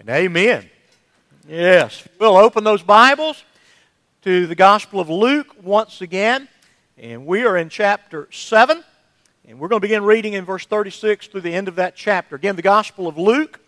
And 0.00 0.08
amen. 0.10 0.70
Yes. 1.48 2.06
We'll 2.20 2.36
open 2.36 2.62
those 2.62 2.84
Bibles 2.84 3.42
to 4.22 4.46
the 4.46 4.54
Gospel 4.54 5.00
of 5.00 5.10
Luke 5.10 5.56
once 5.60 6.00
again. 6.00 6.46
And 6.96 7.26
we 7.26 7.42
are 7.44 7.56
in 7.56 7.68
chapter 7.68 8.28
7. 8.30 8.84
And 9.48 9.58
we're 9.58 9.66
going 9.66 9.80
to 9.80 9.84
begin 9.84 10.04
reading 10.04 10.34
in 10.34 10.44
verse 10.44 10.66
36 10.66 11.26
through 11.26 11.40
the 11.40 11.52
end 11.52 11.66
of 11.66 11.74
that 11.76 11.96
chapter. 11.96 12.36
Again, 12.36 12.54
the 12.54 12.62
Gospel 12.62 13.08
of 13.08 13.18
Luke, 13.18 13.58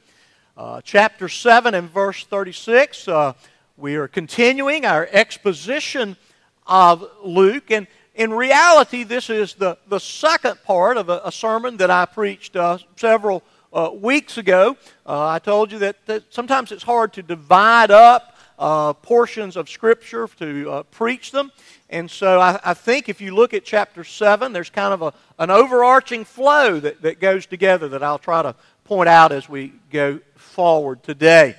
uh, 0.57 0.81
chapter 0.85 1.29
7 1.29 1.75
and 1.75 1.91
verse 1.91 2.25
36. 2.25 3.09
Uh, 3.09 3.33
we 3.77 3.97
are 3.97 4.07
continuing 4.07 4.87
our 4.87 5.09
exposition 5.11 6.17
of 6.65 7.05
Luke. 7.25 7.73
And 7.73 7.89
in 8.15 8.33
reality, 8.33 9.03
this 9.03 9.31
is 9.31 9.55
the, 9.55 9.79
the 9.89 9.99
second 9.99 10.63
part 10.63 10.97
of 10.97 11.09
a, 11.09 11.23
a 11.25 11.33
sermon 11.33 11.79
that 11.79 11.91
I 11.91 12.05
preached 12.05 12.55
uh, 12.55 12.79
several 12.95 13.43
uh, 13.73 13.91
weeks 13.95 14.39
ago. 14.39 14.77
Uh, 15.07 15.29
I 15.29 15.39
told 15.39 15.73
you 15.73 15.79
that, 15.81 16.05
that, 16.07 16.33
sometimes 16.33 16.73
it's 16.73 16.83
hard 16.83 17.13
to 17.15 17.23
divide 17.23 17.91
up 17.91 18.37
uh, 18.59 18.93
portions 18.93 19.57
of 19.57 19.71
Scripture 19.71 20.29
to 20.39 20.71
uh, 20.71 20.83
preach 20.85 21.33
them. 21.33 21.51
And 21.89 22.11
so 22.11 22.39
I, 22.39 22.61
I, 22.63 22.75
think 22.75 23.09
if 23.09 23.21
you 23.21 23.35
look 23.35 23.55
at 23.55 23.65
chapter 23.65 24.05
7, 24.05 24.53
there's 24.53 24.69
kind 24.69 24.93
of 24.93 25.03
a, 25.03 25.15
an 25.39 25.51
overarching 25.51 26.25
flow 26.25 26.79
that, 26.79 27.01
that 27.03 27.21
goes 27.21 27.47
together 27.47 27.89
that 27.89 28.03
I'll 28.03 28.19
try 28.19 28.43
to 28.43 28.55
point 28.85 29.09
out 29.09 29.33
as 29.33 29.49
we 29.49 29.73
go 29.91 30.21
forward 30.35 31.03
today. 31.03 31.57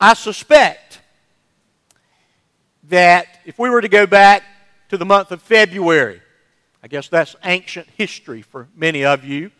I 0.00 0.14
suspect 0.14 1.00
that 2.84 3.40
if 3.44 3.58
we 3.58 3.70
were 3.70 3.80
to 3.80 3.88
go 3.88 4.06
back 4.06 4.42
to 4.88 4.96
the 4.96 5.04
month 5.04 5.32
of 5.32 5.42
February, 5.42 6.20
I 6.82 6.88
guess 6.88 7.08
that's 7.08 7.36
ancient 7.44 7.88
history 7.96 8.42
for 8.42 8.68
many 8.74 9.04
of 9.04 9.24
you. 9.24 9.50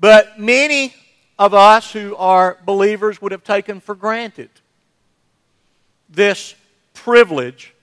But 0.00 0.38
many 0.38 0.94
of 1.38 1.54
us 1.54 1.92
who 1.92 2.14
are 2.16 2.58
believers 2.64 3.20
would 3.20 3.32
have 3.32 3.44
taken 3.44 3.80
for 3.80 3.94
granted 3.94 4.50
this 6.08 6.54
privilege 6.94 7.74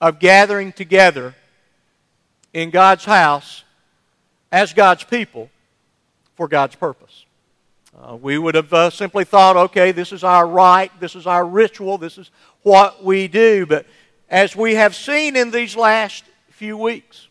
of 0.00 0.18
gathering 0.18 0.72
together 0.72 1.34
in 2.52 2.70
God's 2.70 3.04
house 3.04 3.64
as 4.50 4.72
God's 4.72 5.04
people 5.04 5.50
for 6.34 6.48
God's 6.48 6.74
purpose. 6.74 7.24
Uh, 7.98 8.16
we 8.16 8.36
would 8.36 8.54
have 8.54 8.72
uh, 8.72 8.90
simply 8.90 9.24
thought, 9.24 9.56
okay, 9.56 9.90
this 9.90 10.12
is 10.12 10.22
our 10.22 10.46
right, 10.46 10.90
this 11.00 11.14
is 11.14 11.26
our 11.26 11.46
ritual, 11.46 11.96
this 11.98 12.18
is 12.18 12.30
what 12.62 13.02
we 13.02 13.26
do. 13.26 13.64
But 13.64 13.86
as 14.28 14.54
we 14.54 14.74
have 14.74 14.94
seen 14.94 15.34
in 15.34 15.50
these 15.50 15.76
last 15.76 16.24
few 16.50 16.76
weeks, 16.76 17.25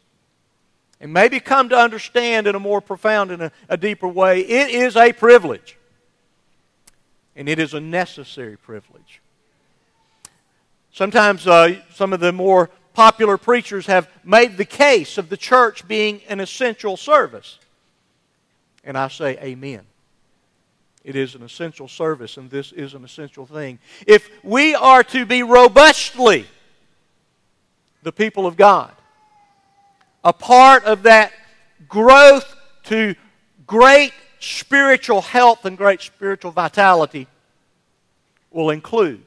and 1.00 1.12
maybe 1.12 1.40
come 1.40 1.70
to 1.70 1.78
understand 1.78 2.48
in 2.48 2.56
a 2.56 2.60
more 2.60 2.82
profound 2.82 3.32
and 3.32 3.44
a, 3.44 3.52
a 3.70 3.78
deeper 3.78 4.08
way, 4.08 4.40
it 4.42 4.70
is 4.70 4.96
a 4.96 5.14
privilege. 5.14 5.78
And 7.36 7.50
it 7.50 7.60
is 7.60 7.74
a 7.74 7.82
necessary 7.82 8.58
privilege. 8.58 9.22
Sometimes 10.92 11.46
uh, 11.48 11.76
some 11.94 12.14
of 12.14 12.22
the 12.22 12.32
more 12.32 12.70
popular 12.94 13.38
preachers 13.38 13.86
have 13.88 14.10
made 14.24 14.56
the 14.56 14.66
case 14.66 15.18
of 15.18 15.28
the 15.28 15.36
church 15.36 15.86
being 15.88 16.22
an 16.30 16.40
essential 16.40 16.96
service. 16.96 17.60
And 18.84 18.98
I 18.98 19.10
say, 19.10 19.38
Amen. 19.40 19.82
It 21.04 21.16
is 21.16 21.36
an 21.36 21.44
essential 21.44 21.88
service, 21.88 22.38
and 22.38 22.50
this 22.50 22.72
is 22.72 22.96
an 22.96 23.04
essential 23.04 23.46
thing. 23.46 23.78
If 24.08 24.28
we 24.44 24.74
are 24.74 25.04
to 25.04 25.24
be 25.24 25.44
robustly 25.44 26.48
the 28.02 28.12
people 28.12 28.48
of 28.48 28.58
God, 28.58 28.92
a 30.26 30.34
part 30.34 30.84
of 30.86 31.04
that 31.04 31.32
growth 31.88 32.56
to 32.84 33.16
great 33.68 34.12
spiritual 34.40 35.22
health 35.22 35.66
and 35.66 35.78
great 35.78 36.02
spiritual 36.02 36.52
vitality 36.52 37.28
will 38.52 38.72
include 38.72 39.24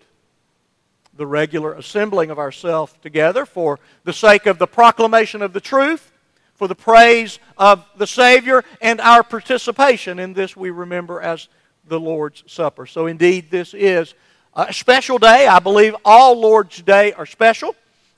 the 1.16 1.26
regular 1.26 1.74
assembling 1.74 2.30
of 2.30 2.38
ourselves 2.38 2.92
together 3.00 3.46
for 3.46 3.78
the 4.04 4.12
sake 4.12 4.46
of 4.46 4.58
the 4.58 4.66
proclamation 4.66 5.40
of 5.40 5.52
the 5.52 5.60
truth, 5.60 6.10
for 6.54 6.66
the 6.66 6.74
praise 6.74 7.38
of 7.56 7.84
the 7.96 8.06
Savior, 8.06 8.64
and 8.80 9.00
our 9.00 9.22
participation 9.22 10.18
in 10.18 10.34
this 10.34 10.56
we 10.56 10.70
remember 10.70 11.20
as 11.20 11.48
the 11.86 11.98
Lord's 11.98 12.42
Supper. 12.46 12.86
So, 12.86 13.06
indeed, 13.06 13.50
this 13.50 13.72
is 13.72 14.14
a 14.54 14.72
special 14.72 15.18
day. 15.18 15.46
I 15.46 15.60
believe 15.60 15.94
all 16.04 16.40
Lord's 16.40 16.82
Day 16.82 17.12
are 17.12 17.26
special. 17.26 17.74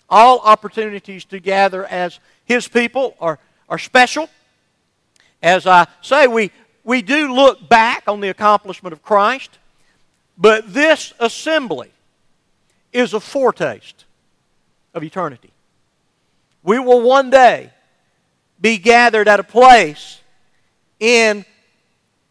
All 0.08 0.40
opportunities 0.40 1.24
to 1.26 1.38
gather 1.38 1.86
as 1.86 2.18
his 2.50 2.66
people 2.66 3.14
are, 3.20 3.38
are 3.68 3.78
special. 3.78 4.28
As 5.40 5.68
I 5.68 5.86
say, 6.02 6.26
we, 6.26 6.50
we 6.82 7.00
do 7.00 7.32
look 7.32 7.68
back 7.68 8.08
on 8.08 8.18
the 8.18 8.28
accomplishment 8.28 8.92
of 8.92 9.04
Christ, 9.04 9.56
but 10.36 10.74
this 10.74 11.12
assembly 11.20 11.92
is 12.92 13.14
a 13.14 13.20
foretaste 13.20 14.04
of 14.94 15.04
eternity. 15.04 15.52
We 16.64 16.80
will 16.80 17.02
one 17.02 17.30
day 17.30 17.70
be 18.60 18.78
gathered 18.78 19.28
at 19.28 19.38
a 19.38 19.44
place 19.44 20.20
in 20.98 21.44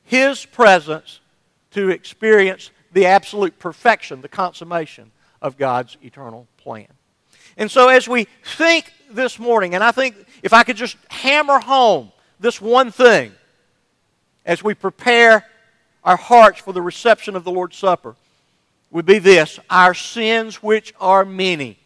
His 0.03 0.45
presence 0.45 1.21
to 1.71 1.91
experience 1.91 2.71
the 2.91 3.05
absolute 3.05 3.57
perfection, 3.57 4.19
the 4.19 4.27
consummation 4.27 5.11
of 5.41 5.57
God's 5.57 5.95
eternal 6.03 6.45
plan. 6.57 6.87
And 7.55 7.71
so, 7.71 7.87
as 7.87 8.05
we 8.09 8.27
think 8.43 8.91
this 9.09 9.39
morning, 9.39 9.75
and 9.75 9.83
I 9.83 9.91
think 9.91 10.15
if 10.43 10.53
I 10.53 10.63
could 10.63 10.77
just 10.77 10.97
hammer 11.09 11.59
home 11.59 12.11
this 12.39 12.61
one 12.61 12.91
thing 12.91 13.31
as 14.45 14.63
we 14.63 14.73
prepare 14.73 15.45
our 16.03 16.17
hearts 16.17 16.59
for 16.59 16.73
the 16.73 16.81
reception 16.81 17.35
of 17.35 17.43
the 17.43 17.51
Lord's 17.51 17.77
Supper, 17.77 18.15
would 18.91 19.05
be 19.05 19.19
this 19.19 19.59
our 19.69 19.93
sins, 19.93 20.63
which 20.63 20.93
are 20.99 21.25
many, 21.25 21.77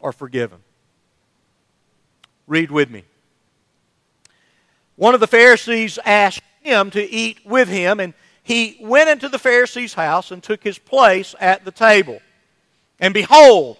are 0.00 0.12
forgiven. 0.12 0.58
Read 2.46 2.70
with 2.70 2.90
me. 2.90 3.04
One 4.96 5.14
of 5.14 5.20
the 5.20 5.26
Pharisees 5.26 5.98
asked 6.04 6.42
him 6.62 6.90
to 6.90 7.02
eat 7.02 7.38
with 7.46 7.68
him, 7.68 8.00
and 8.00 8.12
he 8.42 8.76
went 8.80 9.08
into 9.08 9.28
the 9.28 9.38
Pharisee's 9.38 9.94
house 9.94 10.30
and 10.30 10.42
took 10.42 10.62
his 10.62 10.78
place 10.78 11.34
at 11.40 11.64
the 11.64 11.70
table. 11.70 12.20
And 12.98 13.14
behold, 13.14 13.78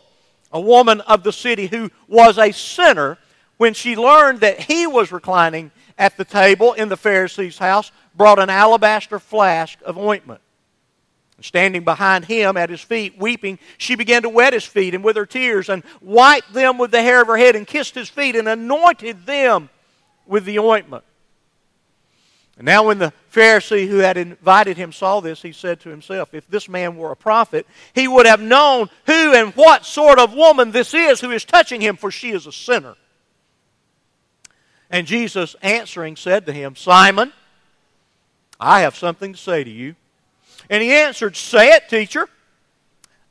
a 0.52 0.60
woman 0.60 1.00
of 1.02 1.22
the 1.22 1.32
city 1.32 1.66
who 1.66 1.90
was 2.08 2.38
a 2.38 2.52
sinner, 2.52 3.18
when 3.56 3.74
she 3.74 3.96
learned 3.96 4.40
that 4.40 4.58
he 4.60 4.86
was 4.86 5.12
reclining 5.12 5.70
at 5.98 6.16
the 6.16 6.24
table 6.24 6.72
in 6.72 6.88
the 6.88 6.96
Pharisee's 6.96 7.58
house, 7.58 7.92
brought 8.14 8.38
an 8.38 8.50
alabaster 8.50 9.18
flask 9.18 9.78
of 9.84 9.98
ointment. 9.98 10.40
Standing 11.42 11.84
behind 11.84 12.26
him 12.26 12.56
at 12.56 12.68
his 12.68 12.80
feet, 12.80 13.18
weeping, 13.18 13.58
she 13.78 13.94
began 13.94 14.22
to 14.22 14.28
wet 14.28 14.52
his 14.52 14.64
feet 14.64 14.94
and 14.94 15.02
with 15.02 15.16
her 15.16 15.26
tears 15.26 15.68
and 15.68 15.82
wiped 16.00 16.52
them 16.52 16.76
with 16.76 16.90
the 16.90 17.02
hair 17.02 17.22
of 17.22 17.28
her 17.28 17.36
head 17.36 17.56
and 17.56 17.66
kissed 17.66 17.94
his 17.94 18.08
feet 18.08 18.36
and 18.36 18.48
anointed 18.48 19.24
them 19.24 19.70
with 20.26 20.44
the 20.44 20.58
ointment. 20.58 21.04
And 22.60 22.66
now, 22.66 22.88
when 22.88 22.98
the 22.98 23.14
Pharisee 23.32 23.88
who 23.88 24.00
had 24.00 24.18
invited 24.18 24.76
him 24.76 24.92
saw 24.92 25.20
this, 25.20 25.40
he 25.40 25.50
said 25.50 25.80
to 25.80 25.88
himself, 25.88 26.34
If 26.34 26.46
this 26.46 26.68
man 26.68 26.94
were 26.94 27.10
a 27.10 27.16
prophet, 27.16 27.66
he 27.94 28.06
would 28.06 28.26
have 28.26 28.42
known 28.42 28.90
who 29.06 29.32
and 29.32 29.54
what 29.54 29.86
sort 29.86 30.18
of 30.18 30.34
woman 30.34 30.70
this 30.70 30.92
is 30.92 31.22
who 31.22 31.30
is 31.30 31.46
touching 31.46 31.80
him, 31.80 31.96
for 31.96 32.10
she 32.10 32.32
is 32.32 32.46
a 32.46 32.52
sinner. 32.52 32.96
And 34.90 35.06
Jesus 35.06 35.56
answering 35.62 36.16
said 36.16 36.44
to 36.44 36.52
him, 36.52 36.76
Simon, 36.76 37.32
I 38.60 38.82
have 38.82 38.94
something 38.94 39.32
to 39.32 39.38
say 39.38 39.64
to 39.64 39.70
you. 39.70 39.96
And 40.68 40.82
he 40.82 40.92
answered, 40.92 41.36
Say 41.36 41.70
it, 41.70 41.88
teacher. 41.88 42.28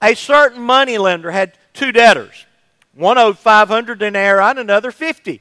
A 0.01 0.16
certain 0.16 0.63
moneylender 0.63 1.29
had 1.29 1.56
two 1.73 1.91
debtors. 1.91 2.47
One 2.95 3.19
owed 3.19 3.38
500 3.38 4.00
denarii 4.00 4.50
and 4.50 4.57
another 4.57 4.91
50. 4.91 5.39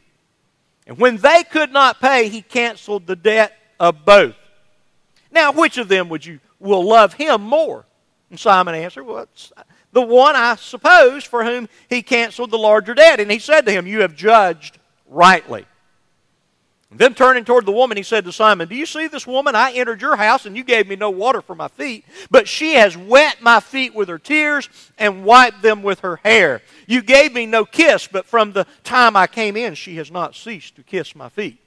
And 0.87 0.99
when 0.99 1.17
they 1.17 1.43
could 1.43 1.73
not 1.73 2.03
pay, 2.03 2.29
he 2.29 2.43
canceled 2.43 3.07
the 3.07 3.17
debt 3.17 3.58
of 3.79 4.05
both. 4.05 4.37
Now, 5.31 5.53
which 5.53 5.79
of 5.79 5.89
them 5.89 6.09
would 6.09 6.25
you 6.25 6.41
will 6.59 6.85
love 6.85 7.15
him 7.15 7.43
more? 7.43 7.85
And 8.31 8.39
Simon 8.39 8.75
answered, 8.75 9.05
Well, 9.05 9.27
the 9.93 10.03
one, 10.03 10.37
I 10.37 10.57
suppose, 10.57 11.25
for 11.25 11.45
whom 11.45 11.69
he 11.89 12.03
canceled 12.03 12.51
the 12.51 12.59
larger 12.59 12.95
debt. 12.95 13.21
And 13.21 13.31
he 13.31 13.39
said 13.39 13.67
to 13.67 13.73
him, 13.73 13.87
You 13.87 14.03
have 14.03 14.15
judged 14.15 14.79
rightly. 15.09 15.67
And 16.91 16.99
then 16.99 17.15
turning 17.15 17.45
toward 17.45 17.67
the 17.67 17.73
woman, 17.73 17.99
he 17.99 18.03
said 18.03 18.25
to 18.25 18.33
Simon, 18.33 18.69
Do 18.69 18.75
you 18.75 18.87
see 18.87 19.09
this 19.09 19.27
woman? 19.27 19.55
I 19.55 19.73
entered 19.73 20.01
your 20.01 20.17
house, 20.17 20.47
and 20.47 20.57
you 20.57 20.65
gave 20.65 20.89
me 20.89 20.97
no 20.97 21.11
water 21.11 21.43
for 21.43 21.55
my 21.55 21.69
feet, 21.69 22.05
but 22.31 22.49
she 22.49 22.75
has 22.75 22.97
wet 22.97 23.43
my 23.43 23.61
feet 23.61 23.95
with 23.95 24.09
her 24.09 24.19
tears 24.19 24.71
and 24.97 25.25
wiped 25.25 25.61
them 25.61 25.83
with 25.83 26.01
her 26.01 26.17
hair. 26.25 26.63
You 26.87 27.03
gave 27.03 27.35
me 27.35 27.45
no 27.45 27.67
kiss, 27.67 28.09
but 28.11 28.25
from 28.25 28.53
the 28.53 28.67
time 28.85 29.17
I 29.17 29.27
came 29.27 29.55
in, 29.55 29.75
she 29.75 29.97
has 29.97 30.11
not 30.11 30.35
ceased 30.35 30.77
to 30.77 30.83
kiss 30.83 31.15
my 31.15 31.29
feet. 31.29 31.59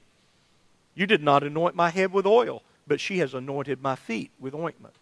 You 0.95 1.05
did 1.07 1.23
not 1.23 1.43
anoint 1.43 1.75
my 1.75 1.89
head 1.89 2.11
with 2.11 2.25
oil, 2.25 2.63
but 2.87 2.99
she 2.99 3.19
has 3.19 3.33
anointed 3.33 3.81
my 3.81 3.95
feet 3.95 4.31
with 4.39 4.53
ointment. 4.53 4.95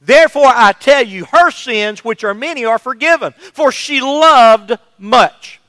Therefore, 0.00 0.52
I 0.54 0.72
tell 0.72 1.04
you, 1.04 1.24
her 1.26 1.50
sins, 1.50 2.04
which 2.04 2.24
are 2.24 2.34
many, 2.34 2.64
are 2.64 2.78
forgiven, 2.78 3.32
for 3.52 3.72
she 3.72 4.00
loved 4.00 4.72
much. 4.98 5.60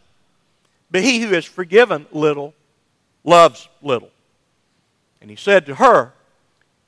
But 0.92 1.04
he 1.04 1.20
who 1.22 1.34
is 1.34 1.46
forgiven 1.46 2.06
little 2.12 2.54
loves 3.24 3.68
little. 3.82 4.12
And 5.22 5.30
he 5.30 5.36
said 5.36 5.66
to 5.68 5.76
her, 5.76 6.14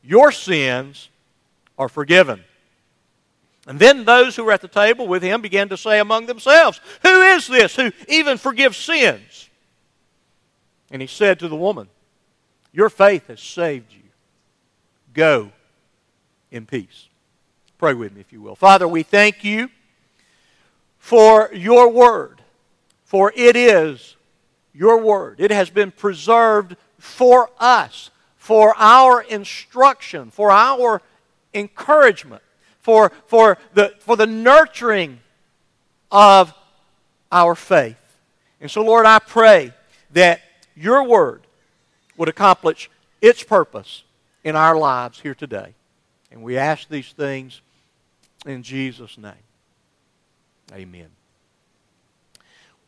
your 0.04 0.32
sins 0.32 1.10
are 1.78 1.90
forgiven. 1.90 2.44
And 3.68 3.80
then 3.80 4.06
those 4.06 4.36
who 4.36 4.46
were 4.46 4.52
at 4.52 4.62
the 4.62 4.68
table 4.68 5.08
with 5.08 5.22
him 5.22 5.42
began 5.42 5.70
to 5.70 5.78
say 5.78 6.00
among 6.00 6.26
themselves, 6.26 6.82
Who 7.04 7.22
is 7.22 7.48
this 7.48 7.76
who 7.76 7.92
even 8.08 8.38
forgives 8.38 8.78
sins? 8.78 9.50
And 10.90 11.02
he 11.02 11.08
said 11.08 11.40
to 11.40 11.48
the 11.48 11.56
woman, 11.56 11.88
Your 12.72 12.90
faith 12.90 13.28
has 13.28 13.40
saved 13.40 13.94
you. 13.94 14.04
Go 15.14 15.52
in 16.52 16.66
peace. 16.66 17.08
Pray 17.78 17.94
with 17.94 18.14
me, 18.14 18.22
if 18.22 18.32
you 18.32 18.42
will. 18.42 18.56
Father, 18.56 18.88
we 18.88 19.04
thank 19.04 19.44
you 19.44 19.70
for 20.98 21.50
your 21.54 21.90
word, 21.90 22.42
for 23.06 23.32
it 23.36 23.56
is 23.56 24.16
your 24.74 25.02
word. 25.02 25.40
It 25.40 25.52
has 25.52 25.70
been 25.70 25.92
preserved 25.92 26.76
for 26.98 27.50
us, 27.60 28.12
for 28.36 28.74
our 28.78 29.22
instruction, 29.22 30.30
for 30.30 30.52
our 30.52 31.02
encouragement, 31.54 32.44
for, 32.80 33.12
for, 33.28 33.58
the, 33.74 33.94
for 34.00 34.16
the 34.16 34.28
nurturing 34.28 35.20
of 36.12 36.54
our 37.32 37.56
faith. 37.56 37.96
And 38.62 38.70
so, 38.70 38.84
Lord, 38.84 39.06
I 39.06 39.20
pray 39.20 39.74
that 40.12 40.42
your 40.76 41.04
word 41.04 41.44
would 42.20 42.30
accomplish 42.30 42.92
its 43.22 43.42
purpose 43.42 44.04
in 44.44 44.56
our 44.56 44.78
lives 44.78 45.22
here 45.22 45.34
today. 45.34 45.74
And 46.32 46.44
we 46.44 46.58
ask 46.58 46.88
these 46.90 47.14
things 47.14 47.62
in 48.46 48.62
Jesus' 48.62 49.18
name. 49.18 49.34
Amen. 50.74 51.08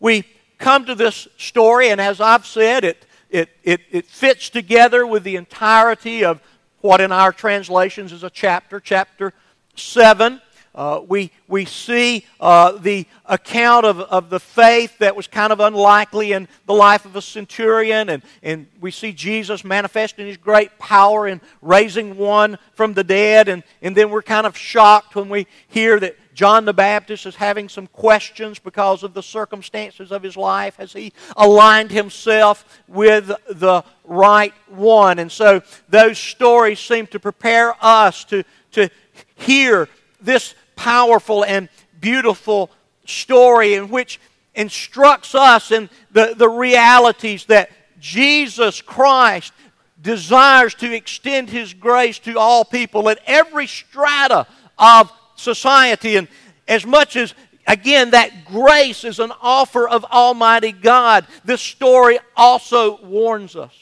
We 0.01 0.25
come 0.59 0.85
to 0.85 0.95
this 0.95 1.27
story, 1.37 1.89
and 1.89 2.01
as 2.01 2.19
I've 2.19 2.45
said, 2.45 2.83
it, 2.83 3.05
it, 3.29 3.49
it, 3.63 3.81
it 3.89 4.05
fits 4.05 4.49
together 4.49 5.07
with 5.07 5.23
the 5.23 5.37
entirety 5.37 6.25
of 6.25 6.41
what 6.81 6.99
in 6.99 7.13
our 7.13 7.31
translations 7.31 8.11
is 8.11 8.23
a 8.23 8.29
chapter, 8.29 8.81
chapter 8.81 9.33
7. 9.75 10.41
Uh, 10.73 11.01
we, 11.05 11.31
we 11.47 11.65
see 11.65 12.25
uh, 12.39 12.71
the 12.73 13.05
account 13.25 13.85
of, 13.85 13.99
of 13.99 14.29
the 14.29 14.39
faith 14.39 14.97
that 14.99 15.15
was 15.15 15.27
kind 15.27 15.51
of 15.51 15.59
unlikely 15.59 16.31
in 16.31 16.47
the 16.65 16.73
life 16.73 17.03
of 17.05 17.15
a 17.15 17.21
centurion, 17.21 18.07
and, 18.09 18.23
and 18.41 18.67
we 18.79 18.89
see 18.89 19.11
Jesus 19.11 19.65
manifesting 19.65 20.27
his 20.27 20.37
great 20.37 20.79
power 20.79 21.27
in 21.27 21.41
raising 21.61 22.17
one 22.17 22.57
from 22.73 22.93
the 22.93 23.03
dead, 23.03 23.49
and, 23.49 23.63
and 23.81 23.97
then 23.97 24.09
we're 24.09 24.21
kind 24.21 24.47
of 24.47 24.55
shocked 24.55 25.15
when 25.15 25.27
we 25.27 25.45
hear 25.67 25.99
that 25.99 26.15
John 26.33 26.63
the 26.63 26.73
Baptist 26.73 27.25
is 27.25 27.35
having 27.35 27.67
some 27.67 27.87
questions 27.87 28.57
because 28.57 29.03
of 29.03 29.13
the 29.13 29.21
circumstances 29.21 30.11
of 30.11 30.23
his 30.23 30.37
life. 30.37 30.77
Has 30.77 30.93
he 30.93 31.11
aligned 31.35 31.91
himself 31.91 32.81
with 32.87 33.27
the 33.49 33.83
right 34.05 34.53
one? 34.67 35.19
And 35.19 35.29
so 35.29 35.61
those 35.89 36.17
stories 36.17 36.79
seem 36.79 37.07
to 37.07 37.19
prepare 37.19 37.75
us 37.81 38.23
to, 38.25 38.43
to 38.71 38.89
hear 39.35 39.89
this 40.21 40.55
powerful 40.81 41.45
and 41.45 41.69
beautiful 41.99 42.71
story 43.05 43.75
in 43.75 43.89
which 43.89 44.19
instructs 44.55 45.35
us 45.35 45.71
in 45.71 45.91
the, 46.11 46.33
the 46.35 46.49
realities 46.49 47.45
that 47.45 47.69
Jesus 47.99 48.81
Christ 48.81 49.53
desires 50.01 50.73
to 50.75 50.91
extend 50.91 51.51
His 51.51 51.75
grace 51.75 52.17
to 52.19 52.39
all 52.39 52.65
people 52.65 53.09
at 53.09 53.19
every 53.27 53.67
strata 53.67 54.47
of 54.79 55.11
society. 55.35 56.15
And 56.15 56.27
as 56.67 56.83
much 56.83 57.15
as, 57.15 57.35
again, 57.67 58.09
that 58.09 58.45
grace 58.45 59.03
is 59.03 59.19
an 59.19 59.31
offer 59.39 59.87
of 59.87 60.03
Almighty 60.05 60.71
God, 60.71 61.27
this 61.45 61.61
story 61.61 62.17
also 62.35 62.99
warns 63.03 63.55
us. 63.55 63.73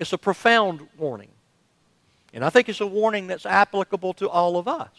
It's 0.00 0.12
a 0.12 0.18
profound 0.18 0.88
warning. 0.96 1.30
And 2.32 2.44
I 2.44 2.50
think 2.50 2.68
it's 2.68 2.80
a 2.80 2.86
warning 2.86 3.26
that's 3.26 3.46
applicable 3.46 4.14
to 4.14 4.28
all 4.28 4.56
of 4.56 4.68
us 4.68 4.90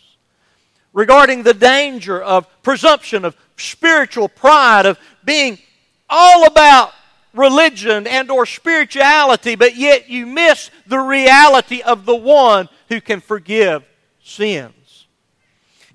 regarding 0.93 1.43
the 1.43 1.53
danger 1.53 2.21
of 2.21 2.47
presumption, 2.63 3.23
of 3.23 3.35
spiritual 3.57 4.27
pride, 4.27 4.85
of 4.85 4.99
being 5.23 5.59
all 6.09 6.45
about 6.45 6.91
religion 7.33 8.07
and 8.07 8.31
or 8.31 8.43
spirituality 8.43 9.53
but 9.53 9.75
yet 9.75 10.09
you 10.09 10.25
miss 10.25 10.71
the 10.87 10.97
reality 10.97 11.79
of 11.83 12.05
the 12.05 12.15
one 12.15 12.67
who 12.87 12.99
can 12.99 13.21
forgive 13.21 13.83
sins. 14.23 14.73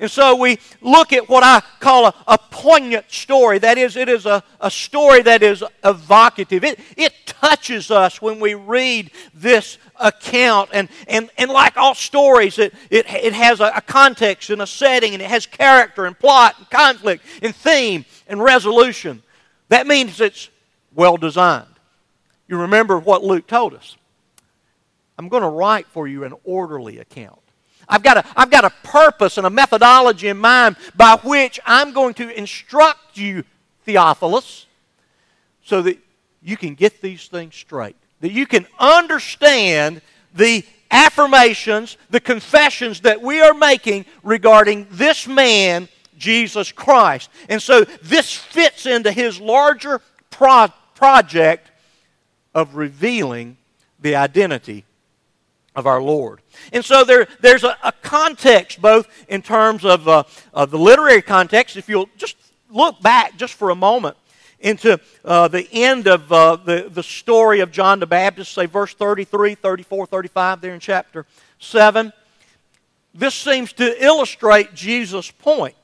And 0.00 0.11
so 0.11 0.35
we 0.35 0.58
look 0.81 1.12
at 1.12 1.29
what 1.29 1.44
I 1.44 1.62
call 1.79 2.06
a, 2.06 2.14
a 2.26 2.38
poignant 2.38 3.11
story. 3.11 3.58
That 3.58 3.79
is, 3.79 3.96
it 3.96 4.08
is 4.08 4.26
a, 4.26 4.43
a 4.61 4.70
story 4.70 5.23
that 5.23 5.43
is 5.43 5.62
evocative. 5.85 6.64
It, 6.64 6.81
it 6.96 7.12
touches 7.26 7.91
us 7.93 8.20
when 8.20 8.41
we 8.41 8.55
read 8.55 9.12
this 9.32 9.79
account. 10.00 10.70
And, 10.73 10.88
and, 11.06 11.31
and 11.38 11.50
like 11.50 11.76
all 11.76 11.94
stories, 11.94 12.58
it, 12.58 12.75
it, 12.91 13.06
it 13.08 13.32
has 13.35 13.61
a, 13.61 13.73
a 13.76 13.81
context 13.81 14.50
and 14.50 14.62
a 14.62 14.67
setting, 14.67 15.12
and 15.14 15.23
it 15.23 15.31
has 15.31 15.46
character 15.46 16.06
and 16.06 16.19
plot 16.19 16.56
and 16.58 16.69
conflict 16.70 17.25
and 17.41 17.55
theme 17.55 18.05
and 18.26 18.43
resolution. 18.43 19.23
That 19.69 19.87
means 19.87 20.20
it's 20.20 20.50
well 20.93 21.17
designed. 21.17 21.67
You 22.49 22.62
remember 22.62 22.99
what 22.99 23.23
Luke 23.23 23.46
told 23.46 23.75
us. 23.75 23.96
I'm 25.17 25.29
going 25.29 25.44
to 25.44 25.49
write 25.49 25.87
for 25.87 26.08
you 26.08 26.25
an 26.25 26.35
orderly 26.43 26.99
account. 26.99 27.38
I've 27.88 28.02
got, 28.02 28.19
a, 28.19 28.25
I've 28.36 28.50
got 28.50 28.64
a 28.64 28.70
purpose 28.82 29.38
and 29.38 29.46
a 29.46 29.50
methodology 29.50 30.28
in 30.28 30.38
mind 30.38 30.76
by 30.96 31.19
which 31.22 31.60
I'm 31.64 31.92
going 31.92 32.14
to 32.14 32.36
instruct 32.36 33.16
you, 33.16 33.44
Theophilus, 33.84 34.66
so 35.64 35.82
that 35.82 35.98
you 36.42 36.56
can 36.56 36.75
get 36.75 37.00
these 37.00 37.26
things 37.28 37.54
straight. 37.54 37.96
That 38.20 38.32
you 38.32 38.46
can 38.46 38.66
understand 38.78 40.00
the 40.34 40.64
affirmations, 40.90 41.96
the 42.10 42.20
confessions 42.20 43.00
that 43.00 43.20
we 43.20 43.40
are 43.40 43.54
making 43.54 44.06
regarding 44.22 44.86
this 44.90 45.26
man, 45.26 45.88
Jesus 46.16 46.70
Christ. 46.70 47.31
And 47.48 47.60
so 47.60 47.84
this 48.02 48.34
fits 48.34 48.86
into 48.86 49.10
his 49.10 49.40
larger 49.40 50.00
pro- 50.31 50.69
project 50.94 51.70
of 52.54 52.76
revealing 52.76 53.56
the 54.00 54.16
identity 54.16 54.84
of 55.75 55.87
our 55.87 56.00
Lord. 56.00 56.41
And 56.73 56.85
so 56.85 57.05
there, 57.05 57.26
there's 57.41 57.65
a, 57.65 57.76
a 57.82 57.93
context, 58.03 58.81
both 58.81 59.09
in 59.29 59.43
terms 59.43 59.85
of, 59.85 60.06
uh, 60.09 60.25
of 60.53 60.71
the 60.71 60.79
literary 60.79 61.23
context, 61.23 61.76
if 61.76 61.88
you'll 61.88 62.09
just 62.17 62.37
look 62.71 63.00
back 63.03 63.37
just 63.37 63.55
for 63.55 63.71
a 63.71 63.75
moment 63.75 64.17
into 64.61 64.99
uh, 65.25 65.47
the 65.49 65.69
end 65.73 66.06
of 66.06 66.32
uh, 66.32 66.56
the, 66.56 66.88
the 66.91 67.03
story 67.03 67.61
of 67.61 67.71
John 67.71 68.00
the 68.00 68.06
Baptist, 68.06 68.55
say 68.55 68.67
verse 68.67 68.94
33, 68.94 69.55
34, 69.55 70.06
35, 70.06 70.61
there 70.61 70.75
in 70.75 70.81
chapter 70.81 71.26
7. 71.59 72.13
This 73.15 73.34
seems 73.34 73.72
to 73.75 74.05
illustrate 74.05 74.75
Jesus' 74.75 75.31
point 75.31 75.75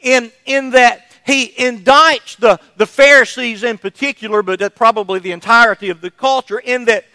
in, 0.00 0.32
in 0.44 0.70
that 0.70 1.10
he 1.24 1.48
indicts 1.48 2.36
the, 2.36 2.60
the 2.76 2.86
Pharisees 2.86 3.62
in 3.62 3.78
particular, 3.78 4.42
but 4.42 4.74
probably 4.74 5.18
the 5.18 5.32
entirety 5.32 5.88
of 5.88 6.00
the 6.00 6.10
culture, 6.10 6.58
in 6.58 6.84
that 6.84 7.06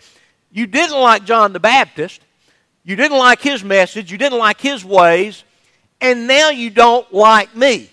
you 0.52 0.66
didn't 0.66 1.00
like 1.00 1.26
John 1.26 1.54
the 1.54 1.60
Baptist, 1.60 2.22
you 2.84 2.96
didn't 2.96 3.18
like 3.18 3.42
his 3.42 3.64
message, 3.64 4.12
you 4.12 4.18
didn't 4.18 4.40
like 4.40 4.60
his 4.60 4.84
ways, 4.84 5.44
and 6.02 6.28
now 6.28 6.50
you 6.50 6.70
don't 6.70 7.12
like 7.14 7.56
me. 7.56 7.90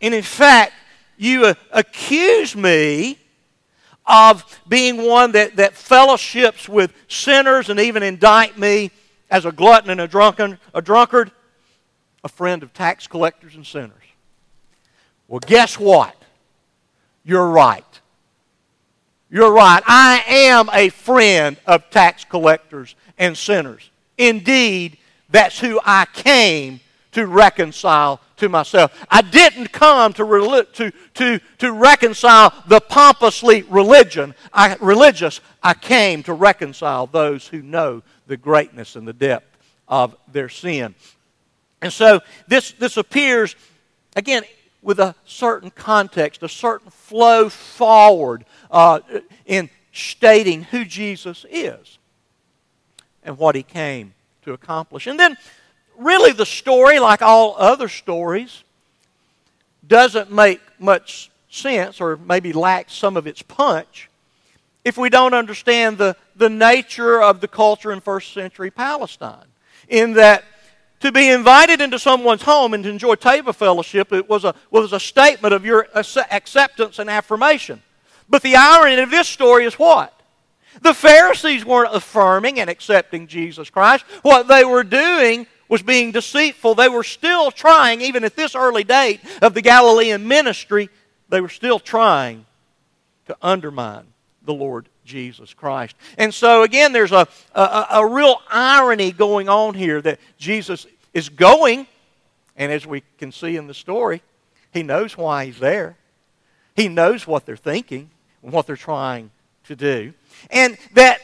And 0.00 0.14
in 0.14 0.22
fact, 0.22 0.72
you 1.16 1.54
accuse 1.70 2.56
me 2.56 3.18
of 4.06 4.60
being 4.68 5.06
one 5.06 5.32
that, 5.32 5.56
that 5.56 5.74
fellowships 5.74 6.68
with 6.68 6.92
sinners 7.08 7.70
and 7.70 7.80
even 7.80 8.02
indict 8.02 8.58
me 8.58 8.90
as 9.30 9.44
a 9.46 9.52
glutton 9.52 9.90
and 9.90 10.00
a, 10.00 10.08
drunken, 10.08 10.58
a 10.74 10.82
drunkard, 10.82 11.30
a 12.22 12.28
friend 12.28 12.62
of 12.62 12.72
tax 12.72 13.06
collectors 13.06 13.54
and 13.54 13.66
sinners. 13.66 13.92
Well, 15.28 15.40
guess 15.40 15.78
what? 15.78 16.14
You're 17.24 17.48
right. 17.48 17.84
You're 19.30 19.52
right. 19.52 19.82
I 19.86 20.22
am 20.28 20.68
a 20.72 20.90
friend 20.90 21.56
of 21.66 21.88
tax 21.90 22.24
collectors 22.24 22.94
and 23.18 23.36
sinners. 23.36 23.90
Indeed, 24.18 24.98
that's 25.30 25.58
who 25.58 25.80
I 25.84 26.06
came 26.12 26.80
to 27.12 27.26
reconcile 27.26 28.20
to 28.36 28.48
myself. 28.48 29.06
I 29.10 29.22
didn't 29.22 29.72
come 29.72 30.12
to, 30.14 30.66
to, 30.74 30.92
to, 31.14 31.40
to 31.58 31.72
reconcile 31.72 32.52
the 32.66 32.80
pompously 32.80 33.62
religion, 33.62 34.34
I, 34.52 34.76
religious. 34.80 35.40
I 35.62 35.74
came 35.74 36.22
to 36.24 36.34
reconcile 36.34 37.06
those 37.06 37.46
who 37.46 37.62
know 37.62 38.02
the 38.26 38.36
greatness 38.36 38.96
and 38.96 39.06
the 39.06 39.12
depth 39.12 39.56
of 39.88 40.16
their 40.30 40.48
sin. 40.48 40.94
And 41.80 41.92
so 41.92 42.20
this, 42.48 42.72
this 42.72 42.96
appears, 42.96 43.54
again, 44.16 44.42
with 44.82 44.98
a 44.98 45.14
certain 45.24 45.70
context, 45.70 46.42
a 46.42 46.48
certain 46.48 46.90
flow 46.90 47.48
forward 47.48 48.44
uh, 48.70 49.00
in 49.46 49.70
stating 49.92 50.64
who 50.64 50.84
Jesus 50.84 51.46
is 51.48 51.98
and 53.24 53.38
what 53.38 53.54
he 53.54 53.62
came 53.62 54.14
to 54.42 54.52
accomplish. 54.52 55.06
And 55.06 55.18
then, 55.18 55.36
really, 55.98 56.32
the 56.32 56.46
story, 56.46 56.98
like 56.98 57.22
all 57.22 57.56
other 57.58 57.88
stories, 57.88 58.62
doesn't 59.86 60.30
make 60.30 60.60
much 60.78 61.30
sense 61.50 62.00
or 62.00 62.16
maybe 62.16 62.52
lacks 62.52 62.94
some 62.94 63.16
of 63.16 63.26
its 63.26 63.42
punch 63.42 64.10
if 64.84 64.98
we 64.98 65.08
don't 65.08 65.34
understand 65.34 65.98
the, 65.98 66.16
the 66.36 66.50
nature 66.50 67.22
of 67.22 67.40
the 67.40 67.48
culture 67.48 67.92
in 67.92 68.00
first 68.00 68.32
century 68.32 68.70
Palestine. 68.70 69.46
In 69.88 70.14
that 70.14 70.44
to 71.00 71.12
be 71.12 71.28
invited 71.28 71.80
into 71.80 71.98
someone's 71.98 72.42
home 72.42 72.72
and 72.72 72.84
to 72.84 72.90
enjoy 72.90 73.14
table 73.14 73.52
fellowship 73.52 74.12
it 74.12 74.28
was 74.28 74.44
a, 74.44 74.54
was 74.70 74.92
a 74.92 75.00
statement 75.00 75.52
of 75.52 75.64
your 75.64 75.86
acceptance 75.94 76.98
and 76.98 77.10
affirmation. 77.10 77.82
But 78.28 78.42
the 78.42 78.56
irony 78.56 79.00
of 79.02 79.10
this 79.10 79.28
story 79.28 79.64
is 79.64 79.74
what? 79.74 80.13
The 80.82 80.94
Pharisees 80.94 81.64
weren't 81.64 81.94
affirming 81.94 82.60
and 82.60 82.68
accepting 82.68 83.26
Jesus 83.26 83.70
Christ. 83.70 84.04
What 84.22 84.48
they 84.48 84.64
were 84.64 84.84
doing 84.84 85.46
was 85.68 85.82
being 85.82 86.12
deceitful. 86.12 86.74
They 86.74 86.88
were 86.88 87.04
still 87.04 87.50
trying, 87.50 88.00
even 88.00 88.24
at 88.24 88.36
this 88.36 88.54
early 88.54 88.84
date 88.84 89.20
of 89.42 89.54
the 89.54 89.62
Galilean 89.62 90.26
ministry, 90.26 90.90
they 91.28 91.40
were 91.40 91.48
still 91.48 91.78
trying 91.78 92.44
to 93.26 93.36
undermine 93.40 94.06
the 94.44 94.54
Lord 94.54 94.88
Jesus 95.04 95.54
Christ. 95.54 95.96
And 96.18 96.32
so, 96.32 96.62
again, 96.62 96.92
there's 96.92 97.12
a, 97.12 97.26
a, 97.54 97.86
a, 97.92 98.06
real 98.06 98.40
irony 98.50 99.12
going 99.12 99.48
on 99.48 99.74
here 99.74 100.00
that 100.02 100.18
Jesus 100.38 100.86
is 101.12 101.28
going, 101.28 101.86
and 102.56 102.70
as 102.70 102.86
we 102.86 103.02
can 103.18 103.32
see 103.32 103.56
in 103.56 103.66
the 103.66 103.74
story, 103.74 104.22
he 104.72 104.82
knows 104.82 105.16
why 105.16 105.46
he's 105.46 105.58
there. 105.58 105.96
He 106.74 106.88
knows 106.88 107.26
what 107.26 107.46
they're 107.46 107.56
thinking 107.56 108.10
and 108.42 108.52
what 108.52 108.66
they're 108.66 108.76
trying 108.76 109.30
to 109.64 109.76
do. 109.76 110.12
And 110.50 110.76
that 110.94 111.20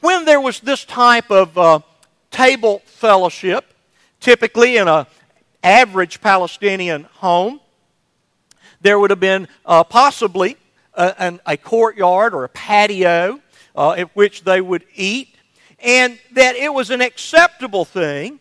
when 0.00 0.24
there 0.24 0.40
was 0.40 0.60
this 0.60 0.84
type 0.84 1.30
of 1.30 1.56
uh, 1.56 1.80
table 2.30 2.82
fellowship, 2.84 3.64
typically 4.20 4.76
in 4.76 4.88
an 4.88 5.06
average 5.62 6.20
Palestinian 6.20 7.04
home, 7.14 7.60
there 8.80 8.98
would 8.98 9.10
have 9.10 9.20
been 9.20 9.48
uh, 9.64 9.82
possibly 9.84 10.56
a, 10.92 11.14
an, 11.22 11.40
a, 11.46 11.56
courtyard 11.56 12.34
or 12.34 12.44
a 12.44 12.48
patio 12.48 13.40
uh, 13.74 13.92
at 13.92 14.14
which 14.14 14.44
they 14.44 14.60
would 14.60 14.84
eat, 14.94 15.34
and 15.78 16.18
that 16.32 16.54
it 16.54 16.72
was 16.72 16.90
an 16.90 17.00
acceptable 17.00 17.84
thing 17.84 18.38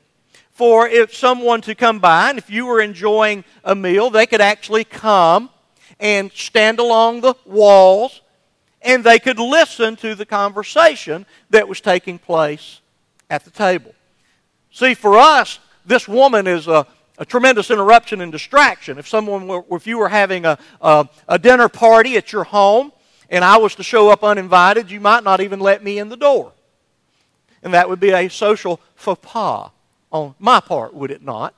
for 0.51 0.87
if 0.87 1.15
someone 1.15 1.61
to 1.61 1.73
come 1.73 1.99
by, 1.99 2.29
and 2.29 2.37
if 2.37 2.49
you 2.49 2.65
were 2.65 2.81
enjoying 2.81 3.43
a 3.63 3.73
meal, 3.73 4.09
they 4.09 4.27
could 4.27 4.41
actually 4.41 4.83
come 4.83 5.49
and 5.99 6.31
stand 6.33 6.79
along 6.79 7.21
the 7.21 7.35
walls 7.45 8.21
and 8.83 9.03
they 9.03 9.19
could 9.19 9.39
listen 9.39 9.95
to 9.97 10.15
the 10.15 10.25
conversation 10.25 11.25
that 11.49 11.67
was 11.67 11.81
taking 11.81 12.19
place 12.19 12.81
at 13.29 13.45
the 13.45 13.51
table. 13.51 13.93
See, 14.71 14.93
for 14.93 15.17
us, 15.17 15.59
this 15.85 16.07
woman 16.07 16.47
is 16.47 16.67
a, 16.67 16.85
a 17.17 17.25
tremendous 17.25 17.71
interruption 17.71 18.21
and 18.21 18.31
distraction. 18.31 18.97
If 18.97 19.07
someone, 19.07 19.47
were, 19.47 19.63
if 19.71 19.87
you 19.87 19.97
were 19.97 20.09
having 20.09 20.45
a, 20.45 20.57
a, 20.81 21.07
a 21.27 21.39
dinner 21.39 21.69
party 21.69 22.17
at 22.17 22.31
your 22.31 22.43
home 22.43 22.91
and 23.29 23.43
I 23.43 23.57
was 23.57 23.75
to 23.75 23.83
show 23.83 24.09
up 24.09 24.23
uninvited, 24.23 24.91
you 24.91 24.99
might 24.99 25.23
not 25.23 25.41
even 25.41 25.59
let 25.59 25.83
me 25.83 25.99
in 25.99 26.09
the 26.09 26.17
door. 26.17 26.51
And 27.61 27.73
that 27.73 27.87
would 27.87 27.99
be 27.99 28.11
a 28.11 28.29
social 28.29 28.81
faux 28.95 29.19
pas 29.21 29.69
on 30.11 30.35
my 30.39 30.59
part, 30.59 30.93
would 30.93 31.11
it 31.11 31.23
not? 31.23 31.55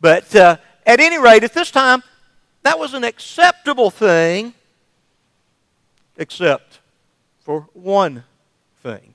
But 0.00 0.34
uh, 0.34 0.56
at 0.86 1.00
any 1.00 1.18
rate, 1.18 1.44
at 1.44 1.54
this 1.54 1.70
time, 1.70 2.02
that 2.62 2.78
was 2.78 2.94
an 2.94 3.04
acceptable 3.04 3.90
thing 3.90 4.54
except 6.16 6.80
for 7.40 7.68
one 7.72 8.24
thing. 8.82 9.14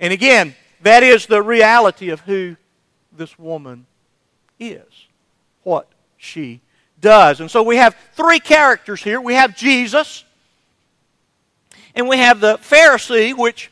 And 0.00 0.12
again, 0.12 0.54
that 0.82 1.02
is 1.02 1.26
the 1.26 1.42
reality 1.42 2.10
of 2.10 2.20
who 2.20 2.56
this 3.12 3.38
woman 3.38 3.86
is, 4.58 5.06
what 5.62 5.88
she 6.16 6.60
does. 7.00 7.40
And 7.40 7.50
so 7.50 7.62
we 7.62 7.76
have 7.76 7.96
three 8.14 8.40
characters 8.40 9.02
here. 9.02 9.20
We 9.20 9.34
have 9.34 9.56
Jesus, 9.56 10.24
and 11.94 12.08
we 12.08 12.18
have 12.18 12.40
the 12.40 12.58
Pharisee, 12.58 13.36
which 13.36 13.70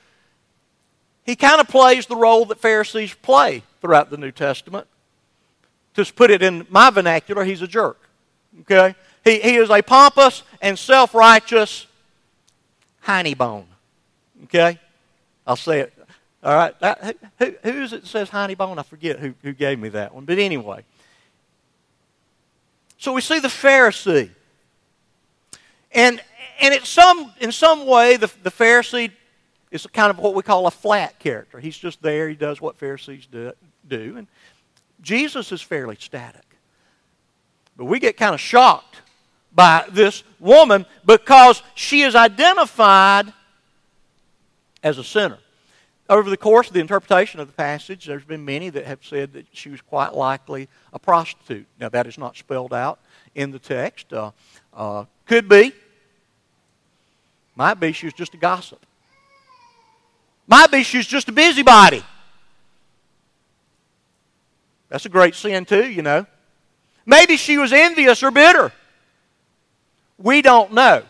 he 1.25 1.37
kind 1.37 1.61
of 1.61 1.69
plays 1.69 2.07
the 2.07 2.17
role 2.17 2.45
that 2.47 2.59
Pharisees 2.59 3.15
play 3.15 3.63
throughout 3.81 4.11
the 4.11 4.17
New 4.17 4.33
Testament. 4.33 4.87
To 5.95 6.05
put 6.13 6.31
it 6.31 6.43
in 6.43 6.67
my 6.69 6.91
vernacular, 6.91 7.45
he's 7.45 7.63
a 7.63 7.67
jerk. 7.67 7.99
Okay? 8.61 8.95
He, 9.25 9.41
he 9.41 9.57
is 9.57 9.71
a 9.71 9.83
pompous 9.83 10.43
and 10.61 10.79
self 10.79 11.15
righteous 11.15 11.87
hiney 13.07 13.37
bone. 13.37 13.67
Okay? 14.45 14.79
I'll 15.47 15.57
say 15.57 15.81
it. 15.81 15.95
All 16.43 16.55
right. 16.55 16.79
That, 16.81 17.17
who, 17.39 17.55
who 17.63 17.83
is 17.83 17.93
it 17.93 18.03
that 18.03 18.09
says 18.09 18.31
hiney 18.31 18.57
bone? 18.57 18.79
I 18.79 18.83
forget 18.83 19.19
who, 19.19 19.35
who 19.43 19.53
gave 19.53 19.79
me 19.79 19.89
that 19.91 20.15
one. 20.15 20.25
But 20.25 20.39
anyway. 20.39 20.85
So 22.99 23.13
we 23.13 23.21
see 23.21 23.39
the 23.39 23.49
Pharisee. 23.49 24.31
And, 25.93 26.21
and 26.61 26.75
it's 26.75 26.89
some, 26.89 27.33
in 27.41 27.53
some 27.53 27.87
way, 27.87 28.17
the, 28.17 28.31
the 28.43 28.51
Pharisee 28.51 29.11
is 29.71 29.87
kind 29.87 30.11
of 30.11 30.19
what 30.19 30.35
we 30.35 30.43
call 30.43 30.67
a 30.67 30.71
flat 30.71 31.19
character. 31.19 31.59
He's 31.61 31.77
just 31.77 32.03
there. 32.03 32.29
He 32.29 32.35
does 32.35 32.61
what 32.61 32.77
Pharisees 32.77 33.27
do. 33.27 33.53
do. 33.87 34.17
And 34.17 34.27
Jesus 35.03 35.53
is 35.53 35.63
fairly 35.63 35.97
static. 35.99 36.43
But 37.77 37.85
we 37.85 37.99
get 37.99 38.17
kind 38.17 38.35
of 38.35 38.41
shocked 38.41 39.03
by 39.57 39.87
this 39.91 40.23
woman 40.39 40.85
because 41.05 41.63
she 41.75 42.03
is 42.03 42.15
identified 42.15 43.33
as 44.83 44.99
a 44.99 45.05
sinner. 45.05 45.39
Over 46.09 46.31
the 46.31 46.37
course 46.37 46.69
of 46.69 46.75
the 46.75 46.81
interpretation 46.81 47.41
of 47.41 47.49
the 47.49 47.53
passage, 47.55 48.05
there's 48.05 48.23
been 48.23 48.45
many 48.45 48.69
that 48.71 48.85
have 48.85 49.01
said 49.03 49.33
that 49.33 49.47
she 49.51 49.71
was 49.71 49.81
quite 49.81 50.15
likely 50.15 50.69
a 50.93 51.01
prostitute. 51.01 51.67
Now, 51.81 51.89
that 51.89 52.07
is 52.07 52.17
not 52.17 52.37
spelled 52.37 52.73
out 52.73 53.01
in 53.35 53.51
the 53.51 53.59
text. 53.59 54.13
Uh, 54.13 54.31
uh, 54.73 55.07
could 55.27 55.49
be. 55.49 55.73
Might 57.57 57.81
be 57.81 57.91
she 57.91 58.07
was 58.07 58.13
just 58.13 58.35
a 58.35 58.37
gossip. 58.37 58.85
Might 60.47 60.71
be 60.71 60.85
she 60.85 60.99
was 60.99 61.09
just 61.09 61.29
a 61.29 61.33
busybody. 61.33 62.05
That's 64.89 65.07
a 65.07 65.09
great 65.09 65.35
sin, 65.35 65.65
too, 65.65 65.91
you 65.91 66.03
know. 66.03 66.27
Maybe 67.05 67.37
she 67.37 67.59
was 67.59 67.73
envious 67.73 68.23
or 68.23 68.31
bitter. 68.31 68.71
We 70.19 70.43
don't 70.43 70.73
know. 70.73 71.03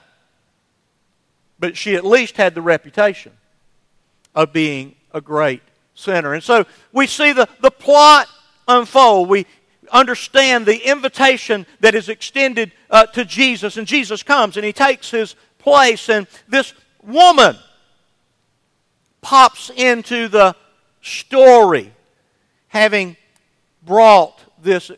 But 1.59 1.77
she 1.77 1.95
at 1.97 2.05
least 2.05 2.37
had 2.37 2.55
the 2.55 2.63
reputation 2.63 3.33
of 4.35 4.53
being 4.53 4.95
a 5.13 5.21
great 5.21 5.63
sinner. 5.95 6.35
And 6.35 6.43
so 6.43 6.67
we 6.93 7.07
see 7.07 7.33
the, 7.33 7.49
the 7.61 7.71
plot 7.71 8.29
unfold. 8.69 9.29
We 9.29 9.47
understand 9.91 10.67
the 10.67 10.89
invitation 10.89 11.67
that 11.81 11.95
is 11.95 12.09
extended 12.09 12.73
uh, 12.91 13.07
to 13.07 13.25
Jesus. 13.25 13.77
And 13.77 13.87
Jesus 13.87 14.23
comes 14.23 14.57
and 14.57 14.67
he 14.67 14.73
takes 14.73 15.11
his 15.11 15.35
place. 15.59 16.09
And 16.09 16.27
this 16.49 16.75
woman 17.03 17.57
pops 19.23 19.71
into 19.71 20.29
the 20.29 20.55
story 21.01 21.93
having 22.69 23.17
brought 23.83 24.39
this 24.63 24.91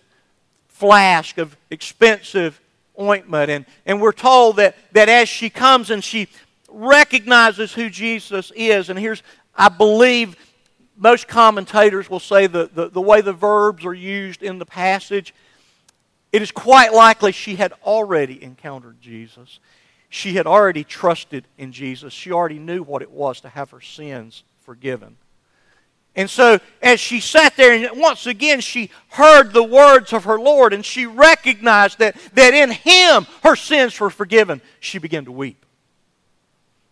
flask 0.69 1.39
of 1.39 1.57
expensive 1.71 2.61
ointment. 3.01 3.51
And, 3.51 3.67
and 3.87 4.01
we're 4.01 4.13
told 4.13 4.57
that, 4.57 4.77
that 4.93 5.09
as 5.09 5.29
she 5.29 5.51
comes 5.51 5.91
and 5.91 6.03
she 6.03 6.29
recognizes 6.69 7.73
who 7.73 7.91
Jesus 7.91 8.53
is, 8.55 8.91
and 8.91 8.99
here's, 8.99 9.23
I 9.55 9.69
believe, 9.69 10.37
most 10.97 11.29
commentators 11.29 12.11
will 12.11 12.21
say 12.21 12.47
the, 12.47 12.71
the, 12.73 12.89
the 12.89 13.01
way 13.01 13.21
the 13.21 13.33
verbs 13.33 13.85
are 13.85 13.95
used 13.95 14.43
in 14.43 14.59
the 14.59 14.67
passage, 14.67 15.35
it 16.33 16.43
is 16.43 16.51
quite 16.51 16.93
likely 16.93 17.33
she 17.33 17.57
had 17.57 17.73
already 17.85 18.43
encountered 18.43 19.01
Jesus. 19.01 19.61
She 20.11 20.35
had 20.35 20.47
already 20.47 20.85
trusted 20.85 21.47
in 21.57 21.73
Jesus. 21.73 22.13
She 22.13 22.33
already 22.33 22.59
knew 22.59 22.83
what 22.83 23.03
it 23.03 23.11
was 23.11 23.41
to 23.43 23.49
have 23.49 23.71
her 23.71 23.81
sins 23.81 24.43
forgiven. 24.61 25.17
And 26.17 26.29
so, 26.29 26.59
as 26.83 26.99
she 26.99 27.21
sat 27.21 27.57
there, 27.57 27.73
and 27.73 28.01
once 28.01 28.27
again 28.27 28.61
she 28.61 28.91
heard 29.11 29.53
the 29.53 29.63
words 29.63 30.13
of 30.13 30.25
her 30.25 30.39
Lord, 30.39 30.73
and 30.73 30.85
she 30.85 31.07
recognized 31.07 32.01
that, 32.01 32.17
that 32.35 32.55
in 32.55 32.73
Him 32.73 33.27
her 33.45 33.55
sins 33.55 33.99
were 34.01 34.11
forgiven, 34.11 34.61
she 34.81 34.99
began 34.99 35.25
to 35.27 35.33
weep. 35.33 35.65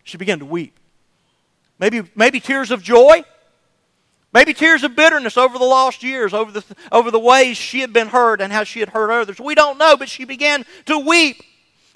She 0.04 0.16
began 0.16 0.38
to 0.38 0.44
weep. 0.44 0.78
Maybe, 1.80 2.02
maybe 2.14 2.38
tears 2.38 2.70
of 2.70 2.82
joy, 2.82 3.24
maybe 4.32 4.54
tears 4.54 4.84
of 4.84 4.94
bitterness 4.94 5.36
over 5.36 5.58
the 5.58 5.64
lost 5.64 6.04
years, 6.04 6.32
over 6.32 6.52
the, 6.52 6.64
over 6.92 7.10
the 7.10 7.18
ways 7.18 7.56
she 7.56 7.80
had 7.80 7.92
been 7.92 8.08
hurt 8.08 8.40
and 8.40 8.52
how 8.52 8.62
she 8.62 8.78
had 8.80 8.90
hurt 8.90 9.10
others. 9.10 9.40
We 9.40 9.56
don't 9.56 9.76
know, 9.76 9.96
but 9.96 10.08
she 10.08 10.24
began 10.24 10.64
to 10.84 10.98
weep, 10.98 11.42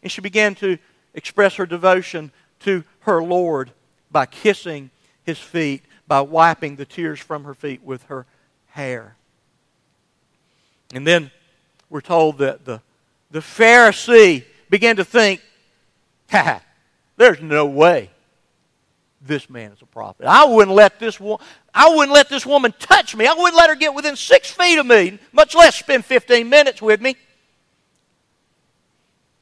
and 0.03 0.11
she 0.11 0.21
began 0.21 0.57
to 0.57 0.79
express 1.15 1.55
her 1.55 1.67
devotion 1.67 2.33
to 2.61 2.83
her 3.01 3.23
Lord 3.23 3.71
by 4.11 4.27
kissing 4.27 4.91
His 5.23 5.39
feet 5.39 5.85
by 6.11 6.21
wiping 6.21 6.75
the 6.75 6.85
tears 6.85 7.21
from 7.21 7.45
her 7.45 7.55
feet 7.55 7.85
with 7.85 8.03
her 8.07 8.27
hair. 8.71 9.15
And 10.93 11.07
then 11.07 11.31
we're 11.89 12.01
told 12.01 12.39
that 12.39 12.65
the, 12.65 12.83
the 13.31 13.39
Pharisee 13.39 14.43
began 14.69 14.97
to 14.97 15.05
think, 15.05 15.41
ha, 16.29 16.63
there's 17.17 17.41
no 17.41 17.65
way 17.65 18.11
this 19.23 19.49
man 19.49 19.71
is 19.71 19.83
a 19.83 19.87
prophet. 19.87 20.27
I 20.27 20.47
wouldn't 20.47 20.75
let 20.75 20.99
this 20.99 21.21
wo- 21.21 21.39
I 21.73 21.95
wouldn't 21.95 22.13
let 22.13 22.29
this 22.29 22.45
woman 22.45 22.75
touch 22.81 23.15
me. 23.15 23.29
I 23.29 23.35
wouldn't 23.35 23.57
let 23.57 23.71
her 23.71 23.77
get 23.77 23.95
within 23.95 24.17
six 24.17 24.51
feet 24.51 24.79
of 24.79 24.87
me, 24.87 25.17
much 25.31 25.55
less 25.55 25.77
spend 25.77 26.05
15 26.05 26.49
minutes 26.49 26.83
with 26.83 27.01
me. 27.01 27.15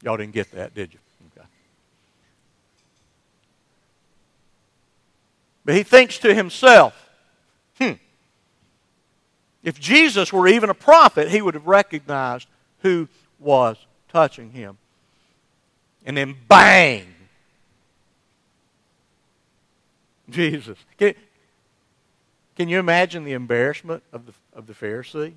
Y'all 0.02 0.18
didn't 0.18 0.34
get 0.34 0.50
that, 0.50 0.74
did 0.74 0.92
you? 0.92 0.98
Okay. 1.34 1.46
But 5.68 5.76
he 5.76 5.82
thinks 5.82 6.16
to 6.20 6.32
himself, 6.32 6.94
hmm, 7.76 7.92
if 9.62 9.78
Jesus 9.78 10.32
were 10.32 10.48
even 10.48 10.70
a 10.70 10.74
prophet, 10.74 11.28
he 11.28 11.42
would 11.42 11.52
have 11.52 11.66
recognized 11.66 12.48
who 12.78 13.06
was 13.38 13.76
touching 14.08 14.50
him. 14.52 14.78
And 16.06 16.16
then 16.16 16.36
bang! 16.48 17.04
Jesus. 20.30 20.78
Can, 20.96 21.12
can 22.56 22.70
you 22.70 22.78
imagine 22.78 23.24
the 23.24 23.34
embarrassment 23.34 24.02
of 24.10 24.24
the, 24.24 24.32
of 24.54 24.66
the 24.66 24.72
Pharisee? 24.72 25.34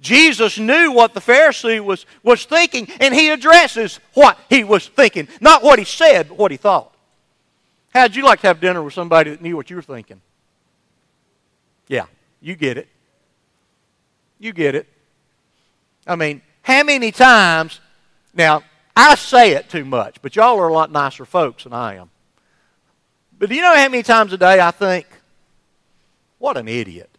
Jesus 0.00 0.60
knew 0.60 0.92
what 0.92 1.12
the 1.12 1.20
Pharisee 1.20 1.80
was, 1.80 2.06
was 2.22 2.44
thinking, 2.44 2.88
and 3.00 3.12
he 3.12 3.30
addresses 3.30 3.98
what 4.14 4.38
he 4.48 4.62
was 4.62 4.86
thinking. 4.86 5.26
Not 5.40 5.64
what 5.64 5.80
he 5.80 5.84
said, 5.84 6.28
but 6.28 6.38
what 6.38 6.52
he 6.52 6.56
thought. 6.56 6.91
How'd 7.92 8.16
you 8.16 8.24
like 8.24 8.40
to 8.40 8.46
have 8.46 8.60
dinner 8.60 8.82
with 8.82 8.94
somebody 8.94 9.30
that 9.30 9.42
knew 9.42 9.54
what 9.54 9.68
you 9.68 9.76
were 9.76 9.82
thinking? 9.82 10.20
Yeah, 11.88 12.06
you 12.40 12.56
get 12.56 12.78
it. 12.78 12.88
You 14.38 14.52
get 14.52 14.74
it. 14.74 14.88
I 16.06 16.16
mean, 16.16 16.42
how 16.62 16.82
many 16.84 17.12
times, 17.12 17.80
now, 18.34 18.62
I 18.96 19.14
say 19.14 19.52
it 19.52 19.68
too 19.68 19.84
much, 19.84 20.16
but 20.22 20.36
y'all 20.36 20.58
are 20.58 20.68
a 20.68 20.72
lot 20.72 20.90
nicer 20.90 21.24
folks 21.24 21.64
than 21.64 21.72
I 21.72 21.96
am. 21.96 22.10
But 23.38 23.48
do 23.48 23.54
you 23.54 23.62
know 23.62 23.74
how 23.74 23.88
many 23.88 24.02
times 24.02 24.32
a 24.32 24.38
day 24.38 24.60
I 24.60 24.70
think, 24.70 25.06
what 26.38 26.56
an 26.56 26.68
idiot? 26.68 27.10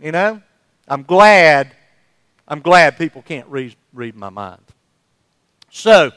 You 0.00 0.12
know? 0.12 0.42
I'm 0.86 1.02
glad, 1.02 1.72
I'm 2.46 2.60
glad 2.60 2.98
people 2.98 3.22
can't 3.22 3.46
read, 3.48 3.76
read 3.92 4.16
my 4.16 4.30
mind. 4.30 4.62
So, 5.70 6.10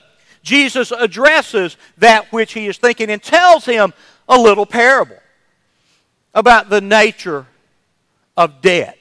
Jesus 0.44 0.92
addresses 0.92 1.78
that 1.98 2.32
which 2.32 2.54
he 2.54 2.68
is 2.68 2.78
thinking 2.78 3.10
and 3.10 3.22
tells 3.22 3.66
him 3.66 3.94
a 4.28 4.40
little 4.40 4.66
parable 4.66 5.18
about 6.34 6.70
the 6.70 6.82
nature 6.82 7.46
of 8.38 8.62
debt. 8.62 8.98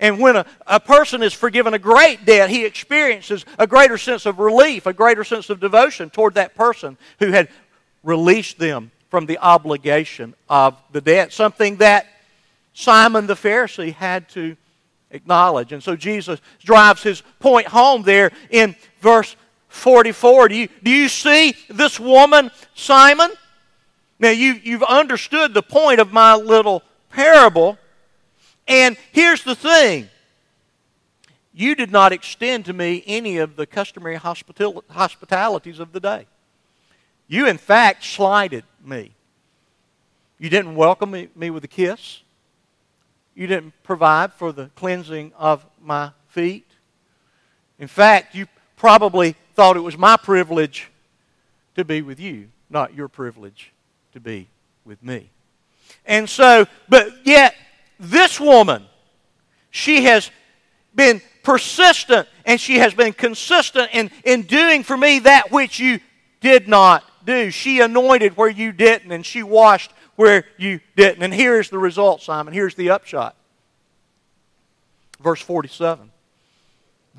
And 0.00 0.20
when 0.20 0.36
a, 0.36 0.46
a 0.66 0.78
person 0.78 1.22
is 1.22 1.32
forgiven 1.32 1.74
a 1.74 1.78
great 1.78 2.24
debt, 2.24 2.50
he 2.50 2.64
experiences 2.64 3.44
a 3.58 3.66
greater 3.66 3.98
sense 3.98 4.26
of 4.26 4.38
relief, 4.38 4.86
a 4.86 4.92
greater 4.92 5.24
sense 5.24 5.50
of 5.50 5.58
devotion 5.58 6.08
toward 6.10 6.34
that 6.34 6.54
person 6.54 6.96
who 7.18 7.32
had 7.32 7.48
released 8.04 8.58
them 8.58 8.92
from 9.10 9.26
the 9.26 9.38
obligation 9.38 10.34
of 10.48 10.76
the 10.92 11.00
debt, 11.00 11.32
something 11.32 11.76
that 11.76 12.06
Simon 12.74 13.26
the 13.26 13.34
Pharisee 13.34 13.92
had 13.92 14.28
to 14.30 14.56
acknowledge. 15.10 15.72
And 15.72 15.82
so 15.82 15.96
Jesus 15.96 16.40
drives 16.62 17.02
his 17.02 17.22
point 17.40 17.66
home 17.66 18.02
there 18.02 18.30
in 18.50 18.76
verse 19.00 19.34
44. 19.68 20.48
Do 20.48 20.56
you, 20.56 20.68
do 20.82 20.90
you 20.90 21.08
see 21.08 21.54
this 21.68 22.00
woman, 22.00 22.50
Simon? 22.74 23.30
Now, 24.18 24.30
you, 24.30 24.54
you've 24.62 24.82
understood 24.82 25.54
the 25.54 25.62
point 25.62 26.00
of 26.00 26.12
my 26.12 26.34
little 26.34 26.82
parable. 27.10 27.78
And 28.66 28.96
here's 29.12 29.42
the 29.44 29.54
thing 29.54 30.08
you 31.52 31.74
did 31.74 31.90
not 31.90 32.12
extend 32.12 32.66
to 32.66 32.72
me 32.72 33.02
any 33.06 33.38
of 33.38 33.56
the 33.56 33.66
customary 33.66 34.16
hospital- 34.16 34.84
hospitalities 34.90 35.80
of 35.80 35.92
the 35.92 36.00
day. 36.00 36.26
You, 37.26 37.46
in 37.46 37.58
fact, 37.58 38.04
slighted 38.04 38.64
me. 38.84 39.12
You 40.38 40.48
didn't 40.50 40.76
welcome 40.76 41.10
me, 41.10 41.28
me 41.34 41.50
with 41.50 41.64
a 41.64 41.68
kiss. 41.68 42.22
You 43.34 43.46
didn't 43.46 43.74
provide 43.82 44.32
for 44.32 44.52
the 44.52 44.66
cleansing 44.76 45.32
of 45.36 45.66
my 45.80 46.12
feet. 46.28 46.66
In 47.78 47.88
fact, 47.88 48.34
you 48.34 48.46
probably 48.76 49.34
thought 49.58 49.76
it 49.76 49.80
was 49.80 49.98
my 49.98 50.16
privilege 50.16 50.88
to 51.74 51.84
be 51.84 52.00
with 52.00 52.20
you, 52.20 52.46
not 52.70 52.94
your 52.94 53.08
privilege 53.08 53.72
to 54.12 54.20
be 54.20 54.46
with 54.84 55.02
me. 55.02 55.30
And 56.06 56.30
so, 56.30 56.68
but 56.88 57.26
yet, 57.26 57.56
this 57.98 58.38
woman, 58.38 58.84
she 59.72 60.04
has 60.04 60.30
been 60.94 61.20
persistent 61.42 62.28
and 62.44 62.60
she 62.60 62.78
has 62.78 62.94
been 62.94 63.12
consistent 63.12 63.90
in, 63.92 64.12
in 64.22 64.42
doing 64.42 64.84
for 64.84 64.96
me 64.96 65.18
that 65.18 65.50
which 65.50 65.80
you 65.80 65.98
did 66.40 66.68
not 66.68 67.02
do. 67.26 67.50
She 67.50 67.80
anointed 67.80 68.36
where 68.36 68.48
you 68.48 68.70
didn't, 68.70 69.10
and 69.10 69.26
she 69.26 69.42
washed 69.42 69.90
where 70.14 70.44
you 70.56 70.78
didn't. 70.94 71.24
And 71.24 71.34
here's 71.34 71.68
the 71.68 71.80
result, 71.80 72.22
Simon. 72.22 72.54
Here's 72.54 72.76
the 72.76 72.90
upshot. 72.90 73.34
Verse 75.18 75.42
47. 75.42 76.12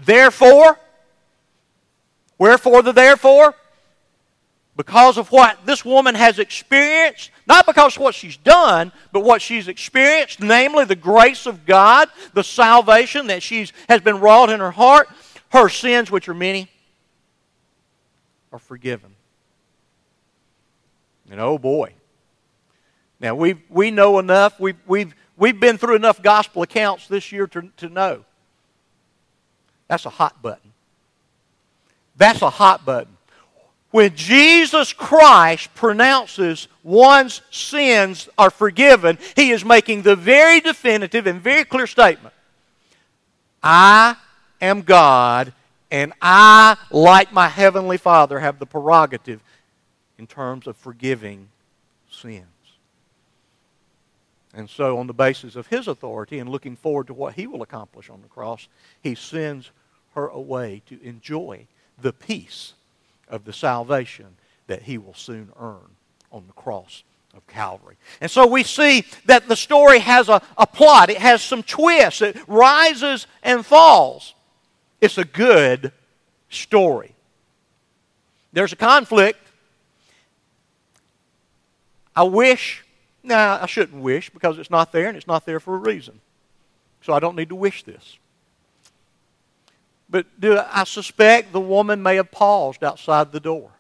Therefore, 0.06 0.80
wherefore 2.40 2.82
the 2.82 2.92
therefore? 2.92 3.54
because 4.80 5.18
of 5.18 5.30
what 5.30 5.66
this 5.66 5.84
woman 5.84 6.16
has 6.16 6.40
experienced, 6.40 7.32
not 7.46 7.66
because 7.66 7.98
of 7.98 8.02
what 8.02 8.16
she's 8.16 8.38
done, 8.38 8.94
but 9.12 9.26
what 9.26 9.42
she's 9.42 9.68
experienced, 9.68 10.40
namely 10.40 10.86
the 10.86 10.96
grace 10.96 11.46
of 11.46 11.66
God, 11.66 12.08
the 12.34 12.46
salvation 12.46 13.28
that 13.28 13.44
she's, 13.44 13.74
has 13.90 14.00
been 14.00 14.22
wrought 14.22 14.50
in 14.50 14.62
her 14.62 14.72
heart, 14.72 15.10
her 15.50 15.68
sins, 15.68 16.10
which 16.10 16.30
are 16.30 16.34
many, 16.34 16.70
are 18.54 18.60
forgiven. 18.60 19.14
And 21.30 21.42
oh 21.42 21.58
boy. 21.58 21.92
Now, 23.20 23.36
we 23.36 23.62
we 23.68 23.92
know 23.92 24.18
enough, 24.18 24.62
we've, 24.62 24.80
we've, 24.88 25.14
we've 25.36 25.60
been 25.60 25.78
through 25.78 25.98
enough 25.98 26.24
gospel 26.24 26.62
accounts 26.62 27.10
this 27.10 27.34
year 27.34 27.48
to, 27.48 27.70
to 27.76 27.90
know. 27.90 28.24
That's 29.90 30.06
a 30.06 30.10
hot 30.10 30.42
button. 30.42 30.72
That's 32.20 32.42
a 32.42 32.50
hot 32.50 32.86
button. 32.86 33.18
When 33.92 34.16
Jesus 34.16 34.94
Christ 34.94 35.74
pronounces 35.74 36.68
one's 36.84 37.42
sins 37.50 38.30
are 38.38 38.52
forgiven, 38.52 39.18
he 39.36 39.50
is 39.50 39.66
making 39.66 40.04
the 40.04 40.16
very 40.16 40.60
definitive 40.60 41.26
and 41.26 41.42
very 41.42 41.66
clear 41.66 41.88
statement 41.88 42.36
I 43.64 44.16
am 44.62 44.82
God, 44.82 45.54
and 45.90 46.14
I, 46.22 46.78
like 46.92 47.34
my 47.34 47.48
Heavenly 47.48 47.98
Father, 47.98 48.40
have 48.40 48.60
the 48.60 48.68
prerogative 48.68 49.42
in 50.20 50.28
terms 50.28 50.68
of 50.68 50.78
forgiving 50.78 51.48
sins. 52.12 52.46
And 54.54 54.70
so, 54.70 54.98
on 54.98 55.08
the 55.08 55.14
basis 55.14 55.56
of 55.56 55.68
his 55.68 55.88
authority 55.88 56.40
and 56.40 56.50
looking 56.50 56.76
forward 56.76 57.08
to 57.08 57.14
what 57.14 57.34
he 57.34 57.48
will 57.48 57.62
accomplish 57.62 58.10
on 58.10 58.22
the 58.22 58.28
cross, 58.28 58.68
he 59.02 59.16
sends 59.16 59.72
her 60.16 60.28
away 60.28 60.82
to 60.88 61.02
enjoy 61.02 61.66
the 62.02 62.14
peace 62.14 62.74
of 63.28 63.46
the 63.46 63.54
salvation 63.54 64.38
that 64.68 64.84
he 64.84 64.98
will 64.98 65.14
soon 65.14 65.52
earn 65.60 65.96
on 66.32 66.46
the 66.48 66.54
cross 66.54 67.04
of 67.36 67.46
Calvary. 67.48 67.96
And 68.22 68.30
so 68.30 68.48
we 68.48 68.64
see 68.64 69.06
that 69.26 69.48
the 69.48 69.56
story 69.56 70.00
has 70.00 70.30
a, 70.30 70.42
a 70.58 70.66
plot, 70.66 71.10
it 71.10 71.18
has 71.18 71.42
some 71.42 71.64
twists, 71.64 72.22
it 72.22 72.38
rises 72.48 73.28
and 73.44 73.66
falls. 73.66 74.34
It's 75.02 75.18
a 75.18 75.26
good 75.26 75.92
story. 76.50 77.14
There's 78.52 78.74
a 78.74 78.76
conflict. 78.76 79.40
I 82.16 82.24
wish, 82.24 82.84
now 83.24 83.58
nah, 83.58 83.64
I 83.64 83.66
shouldn't 83.68 84.02
wish 84.02 84.30
because 84.30 84.58
it's 84.58 84.72
not 84.72 84.92
there 84.92 85.08
and 85.08 85.16
it's 85.16 85.28
not 85.28 85.46
there 85.46 85.60
for 85.60 85.76
a 85.76 85.80
reason. 85.80 86.20
So 87.02 87.14
I 87.14 87.20
don't 87.20 87.36
need 87.36 87.50
to 87.50 87.56
wish 87.56 87.84
this. 87.84 88.18
But 90.10 90.26
do 90.40 90.58
I 90.58 90.86
suspect 90.86 91.54
the 91.54 91.60
woman 91.60 92.02
may 92.02 92.16
have 92.16 92.32
paused 92.32 92.84
outside 92.84 93.32
the 93.32 93.40
door. 93.40 93.72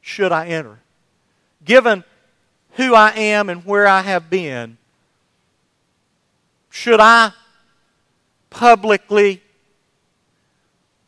Should 0.00 0.32
I 0.32 0.46
enter? 0.48 0.78
Given 1.64 2.04
who 2.72 2.94
I 2.94 3.10
am 3.10 3.50
and 3.50 3.64
where 3.64 3.86
I 3.86 4.00
have 4.00 4.30
been, 4.30 4.78
should 6.70 7.00
I 7.00 7.32
publicly 8.48 9.42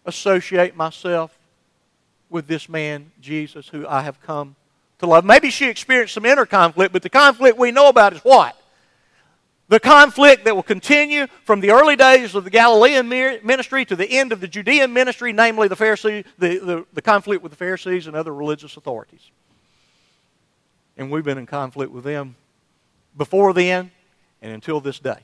associate 0.05 0.77
myself 0.77 1.39
with 2.29 2.47
this 2.47 2.69
man, 2.69 3.13
Jesus, 3.21 3.69
who 3.69 3.87
I 3.87 4.03
have 4.03 4.21
come 4.21 4.57
to 4.99 5.07
love? 5.07 5.25
Maybe 5.25 5.49
she 5.49 5.69
experienced 5.69 6.13
some 6.13 6.27
inner 6.27 6.45
conflict, 6.45 6.93
but 6.93 7.03
the 7.03 7.09
conflict 7.09 7.57
we 7.57 7.71
know 7.71 7.89
about 7.89 8.13
is 8.13 8.21
what? 8.21 8.60
The 9.71 9.79
conflict 9.79 10.47
that 10.47 10.57
will 10.57 10.65
continue 10.65 11.29
from 11.45 11.61
the 11.61 11.71
early 11.71 11.95
days 11.95 12.35
of 12.35 12.43
the 12.43 12.51
Galilean 12.51 13.09
ministry 13.09 13.85
to 13.85 13.95
the 13.95 14.19
end 14.19 14.33
of 14.33 14.41
the 14.41 14.49
Judean 14.49 14.93
ministry, 14.93 15.33
namely 15.33 15.69
the, 15.69 16.25
the, 16.39 16.59
the, 16.59 16.87
the 16.93 17.01
conflict 17.01 17.41
with 17.41 17.53
the 17.53 17.57
Pharisees 17.57 18.09
and 18.09 18.17
other 18.17 18.35
religious 18.35 18.77
authorities. 18.77 19.31
And 20.97 21.09
we've 21.09 21.25
been 21.25 21.39
in 21.39 21.47
conflict 21.47 21.93
with 21.93 22.03
them 22.03 22.35
before 23.17 23.55
then 23.55 23.93
and 24.43 24.53
until 24.53 24.81
this 24.81 24.99
day. 24.99 25.21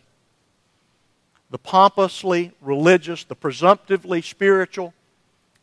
The 1.50 1.58
pompously 1.58 2.52
religious, 2.60 3.24
the 3.24 3.34
presumptively 3.34 4.22
spiritual, 4.22 4.94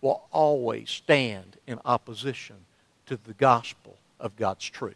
will 0.01 0.23
always 0.29 0.89
stand 0.89 1.55
in 1.67 1.79
opposition 1.85 2.57
to 3.05 3.15
the 3.15 3.33
gospel 3.33 3.95
of 4.19 4.35
God's 4.35 4.69
truth. 4.69 4.95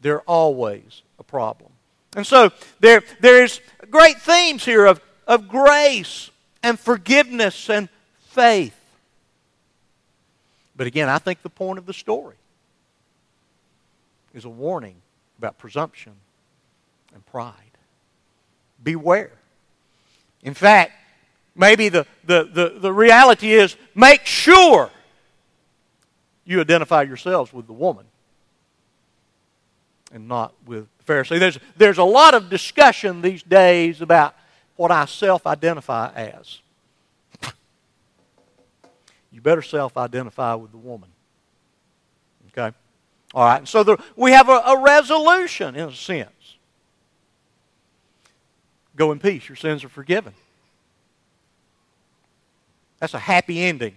They're 0.00 0.22
always 0.22 1.02
a 1.18 1.22
problem. 1.22 1.72
And 2.14 2.26
so 2.26 2.50
there, 2.80 3.02
there's 3.20 3.60
great 3.90 4.18
themes 4.18 4.64
here 4.64 4.86
of, 4.86 5.00
of 5.26 5.48
grace 5.48 6.30
and 6.62 6.78
forgiveness 6.78 7.68
and 7.68 7.88
faith. 8.28 8.74
But 10.76 10.86
again, 10.86 11.08
I 11.08 11.18
think 11.18 11.42
the 11.42 11.50
point 11.50 11.78
of 11.78 11.86
the 11.86 11.94
story 11.94 12.36
is 14.34 14.44
a 14.44 14.50
warning 14.50 14.96
about 15.38 15.58
presumption 15.58 16.12
and 17.14 17.24
pride. 17.26 17.54
Beware. 18.82 19.32
In 20.42 20.54
fact, 20.54 20.92
maybe 21.54 21.88
the, 21.88 22.06
the, 22.24 22.44
the, 22.44 22.78
the 22.78 22.92
reality 22.92 23.52
is 23.52 23.76
make 23.94 24.26
sure 24.26 24.90
you 26.44 26.60
identify 26.60 27.02
yourselves 27.02 27.52
with 27.52 27.66
the 27.66 27.72
woman 27.72 28.04
and 30.12 30.28
not 30.28 30.52
with 30.66 30.86
Pharisee. 31.06 31.38
There's, 31.38 31.58
there's 31.76 31.98
a 31.98 32.04
lot 32.04 32.34
of 32.34 32.50
discussion 32.50 33.22
these 33.22 33.42
days 33.42 34.00
about 34.00 34.34
what 34.76 34.90
I 34.90 35.06
self 35.06 35.46
identify 35.46 36.12
as. 36.14 36.60
you 39.32 39.40
better 39.40 39.62
self 39.62 39.96
identify 39.96 40.54
with 40.54 40.72
the 40.72 40.78
woman. 40.78 41.08
Okay? 42.48 42.74
All 43.34 43.44
right, 43.44 43.58
and 43.58 43.68
so 43.68 43.98
we 44.16 44.32
have 44.32 44.48
a, 44.48 44.62
a 44.66 44.82
resolution 44.82 45.76
in 45.76 45.88
a 45.88 45.94
sense. 45.94 46.30
Go 48.96 49.12
in 49.12 49.18
peace, 49.18 49.48
your 49.48 49.56
sins 49.56 49.84
are 49.84 49.88
forgiven. 49.88 50.32
That's 52.98 53.14
a 53.14 53.18
happy 53.18 53.62
ending. 53.62 53.94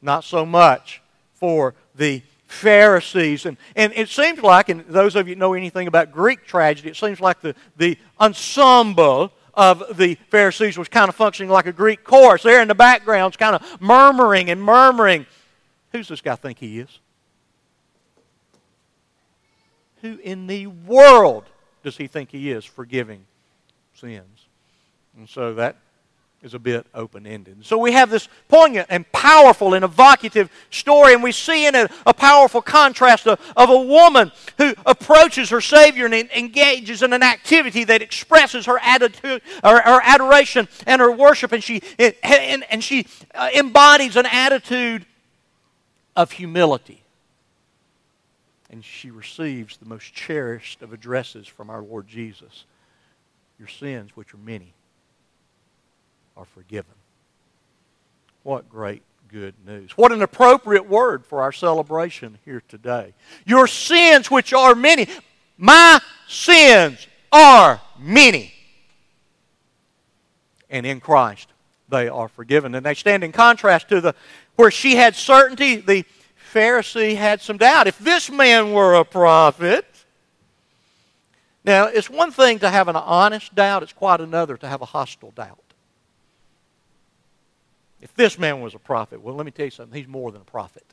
Not 0.00 0.24
so 0.24 0.46
much 0.46 1.02
for 1.34 1.74
the 1.94 2.22
Pharisees. 2.50 3.46
And, 3.46 3.56
and 3.76 3.92
it 3.94 4.08
seems 4.08 4.42
like, 4.42 4.68
and 4.68 4.84
those 4.86 5.14
of 5.14 5.28
you 5.28 5.36
know 5.36 5.54
anything 5.54 5.86
about 5.86 6.10
Greek 6.10 6.44
tragedy, 6.46 6.90
it 6.90 6.96
seems 6.96 7.20
like 7.20 7.40
the, 7.40 7.54
the 7.76 7.96
ensemble 8.20 9.32
of 9.54 9.96
the 9.96 10.16
Pharisees 10.30 10.76
was 10.76 10.88
kind 10.88 11.08
of 11.08 11.14
functioning 11.14 11.50
like 11.50 11.66
a 11.66 11.72
Greek 11.72 12.02
chorus. 12.02 12.42
There 12.42 12.60
in 12.60 12.68
the 12.68 12.74
background, 12.74 13.38
kind 13.38 13.54
of 13.54 13.80
murmuring 13.80 14.50
and 14.50 14.62
murmuring. 14.62 15.26
Who's 15.92 16.08
this 16.08 16.20
guy 16.20 16.34
think 16.34 16.58
he 16.58 16.80
is? 16.80 16.98
Who 20.02 20.18
in 20.18 20.46
the 20.46 20.66
world 20.66 21.44
does 21.84 21.96
he 21.96 22.08
think 22.08 22.30
he 22.30 22.50
is 22.50 22.64
forgiving 22.64 23.24
sins? 23.94 24.46
And 25.16 25.28
so 25.28 25.54
that 25.54 25.76
is 26.42 26.54
a 26.54 26.58
bit 26.58 26.86
open 26.94 27.26
ended. 27.26 27.64
So 27.66 27.76
we 27.76 27.92
have 27.92 28.08
this 28.08 28.28
poignant 28.48 28.86
and 28.88 29.10
powerful 29.12 29.74
and 29.74 29.84
evocative 29.84 30.50
story, 30.70 31.12
and 31.12 31.22
we 31.22 31.32
see 31.32 31.66
in 31.66 31.74
it 31.74 31.90
a 32.06 32.14
powerful 32.14 32.62
contrast 32.62 33.26
of, 33.26 33.38
of 33.56 33.68
a 33.68 33.80
woman 33.80 34.32
who 34.56 34.74
approaches 34.86 35.50
her 35.50 35.60
Savior 35.60 36.06
and 36.06 36.14
engages 36.14 37.02
in 37.02 37.12
an 37.12 37.22
activity 37.22 37.84
that 37.84 38.00
expresses 38.00 38.64
her 38.66 38.78
attitude, 38.78 39.42
her, 39.62 40.00
adoration 40.02 40.66
and 40.86 41.00
her 41.00 41.12
worship, 41.12 41.52
and 41.52 41.62
she, 41.62 41.82
and, 41.98 42.64
and 42.70 42.82
she 42.82 43.06
uh, 43.34 43.50
embodies 43.54 44.16
an 44.16 44.26
attitude 44.26 45.04
of 46.16 46.32
humility. 46.32 47.02
And 48.70 48.84
she 48.84 49.10
receives 49.10 49.76
the 49.76 49.86
most 49.86 50.14
cherished 50.14 50.80
of 50.80 50.92
addresses 50.92 51.46
from 51.46 51.68
our 51.68 51.82
Lord 51.82 52.06
Jesus 52.08 52.64
Your 53.58 53.68
sins, 53.68 54.12
which 54.14 54.32
are 54.32 54.38
many 54.38 54.72
are 56.36 56.44
forgiven. 56.44 56.94
What 58.42 58.68
great 58.68 59.02
good 59.28 59.54
news. 59.64 59.92
What 59.96 60.12
an 60.12 60.22
appropriate 60.22 60.88
word 60.88 61.24
for 61.24 61.42
our 61.42 61.52
celebration 61.52 62.38
here 62.44 62.62
today. 62.68 63.14
Your 63.44 63.66
sins, 63.66 64.30
which 64.30 64.52
are 64.52 64.74
many, 64.74 65.06
my 65.56 66.00
sins 66.26 67.06
are 67.32 67.80
many. 67.98 68.52
And 70.68 70.86
in 70.86 71.00
Christ, 71.00 71.48
they 71.88 72.08
are 72.08 72.28
forgiven. 72.28 72.74
And 72.74 72.84
they 72.84 72.94
stand 72.94 73.24
in 73.24 73.32
contrast 73.32 73.88
to 73.88 74.00
the 74.00 74.14
where 74.56 74.70
she 74.70 74.96
had 74.96 75.16
certainty, 75.16 75.76
the 75.76 76.04
Pharisee 76.52 77.16
had 77.16 77.40
some 77.40 77.56
doubt. 77.56 77.86
If 77.86 77.98
this 77.98 78.30
man 78.30 78.72
were 78.72 78.94
a 78.94 79.04
prophet, 79.04 79.86
now 81.64 81.86
it's 81.86 82.10
one 82.10 82.30
thing 82.30 82.58
to 82.58 82.68
have 82.68 82.88
an 82.88 82.96
honest 82.96 83.54
doubt, 83.54 83.82
it's 83.82 83.92
quite 83.92 84.20
another 84.20 84.56
to 84.56 84.68
have 84.68 84.82
a 84.82 84.86
hostile 84.86 85.30
doubt. 85.30 85.69
If 88.00 88.14
this 88.14 88.38
man 88.38 88.60
was 88.60 88.74
a 88.74 88.78
prophet, 88.78 89.20
well, 89.20 89.34
let 89.34 89.44
me 89.44 89.52
tell 89.52 89.66
you 89.66 89.70
something. 89.70 89.96
He's 89.96 90.08
more 90.08 90.32
than 90.32 90.40
a 90.40 90.44
prophet. 90.44 90.84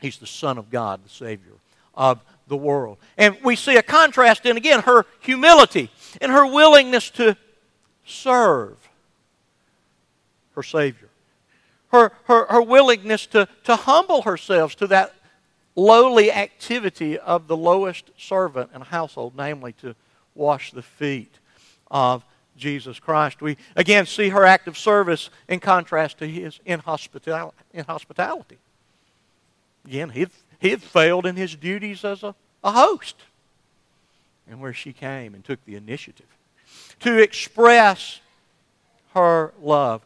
He's 0.00 0.18
the 0.18 0.26
Son 0.26 0.58
of 0.58 0.70
God, 0.70 1.04
the 1.04 1.10
Savior 1.10 1.54
of 1.94 2.20
the 2.46 2.56
world. 2.56 2.98
And 3.16 3.36
we 3.42 3.56
see 3.56 3.76
a 3.76 3.82
contrast 3.82 4.46
in, 4.46 4.56
again, 4.56 4.80
her 4.82 5.04
humility 5.20 5.90
and 6.20 6.32
her 6.32 6.46
willingness 6.46 7.10
to 7.10 7.36
serve 8.06 8.76
her 10.54 10.62
Savior. 10.62 11.08
Her, 11.90 12.12
her, 12.24 12.46
her 12.46 12.62
willingness 12.62 13.26
to, 13.26 13.48
to 13.64 13.76
humble 13.76 14.22
herself 14.22 14.76
to 14.76 14.86
that 14.88 15.14
lowly 15.74 16.32
activity 16.32 17.18
of 17.18 17.46
the 17.46 17.56
lowest 17.56 18.10
servant 18.18 18.70
in 18.74 18.82
a 18.82 18.84
household, 18.84 19.34
namely 19.36 19.72
to 19.74 19.94
wash 20.34 20.72
the 20.72 20.82
feet 20.82 21.38
of 21.90 22.24
Jesus 22.58 22.98
Christ. 22.98 23.40
We 23.40 23.56
again 23.76 24.06
see 24.06 24.28
her 24.28 24.44
act 24.44 24.68
of 24.68 24.76
service 24.76 25.30
in 25.48 25.60
contrast 25.60 26.18
to 26.18 26.26
his 26.26 26.60
inhospitality. 26.66 28.58
Again, 29.84 30.10
he 30.10 30.20
had, 30.20 30.30
he 30.58 30.70
had 30.70 30.82
failed 30.82 31.24
in 31.24 31.36
his 31.36 31.56
duties 31.56 32.04
as 32.04 32.22
a, 32.22 32.34
a 32.62 32.72
host. 32.72 33.16
And 34.50 34.60
where 34.60 34.72
she 34.72 34.92
came 34.92 35.34
and 35.34 35.44
took 35.44 35.64
the 35.64 35.74
initiative 35.74 36.26
to 37.00 37.18
express 37.18 38.20
her 39.14 39.52
love. 39.60 40.02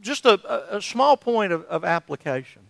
Just 0.00 0.24
a, 0.24 0.76
a 0.76 0.80
small 0.80 1.16
point 1.16 1.52
of, 1.52 1.64
of 1.64 1.84
application. 1.84 2.62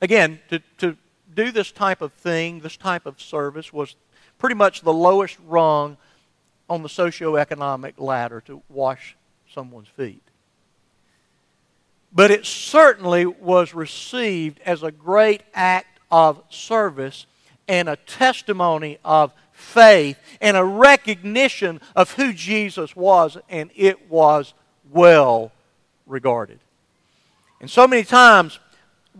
Again, 0.00 0.40
to, 0.50 0.58
to 0.78 0.96
do 1.34 1.50
this 1.50 1.72
type 1.72 2.02
of 2.02 2.12
thing, 2.12 2.60
this 2.60 2.76
type 2.76 3.06
of 3.06 3.20
service, 3.20 3.72
was 3.72 3.96
pretty 4.38 4.54
much 4.54 4.82
the 4.82 4.92
lowest 4.92 5.38
rung 5.46 5.96
on 6.72 6.82
the 6.82 6.88
socioeconomic 6.88 7.92
ladder 7.98 8.40
to 8.40 8.62
wash 8.70 9.14
someone's 9.52 9.88
feet. 9.88 10.22
But 12.14 12.30
it 12.30 12.46
certainly 12.46 13.26
was 13.26 13.74
received 13.74 14.58
as 14.64 14.82
a 14.82 14.90
great 14.90 15.42
act 15.52 16.00
of 16.10 16.42
service 16.48 17.26
and 17.68 17.90
a 17.90 17.96
testimony 17.96 18.96
of 19.04 19.34
faith 19.52 20.18
and 20.40 20.56
a 20.56 20.64
recognition 20.64 21.78
of 21.94 22.12
who 22.12 22.32
Jesus 22.32 22.96
was, 22.96 23.36
and 23.50 23.70
it 23.76 24.10
was 24.10 24.54
well 24.90 25.52
regarded. 26.06 26.58
And 27.60 27.68
so 27.68 27.86
many 27.86 28.02
times 28.02 28.58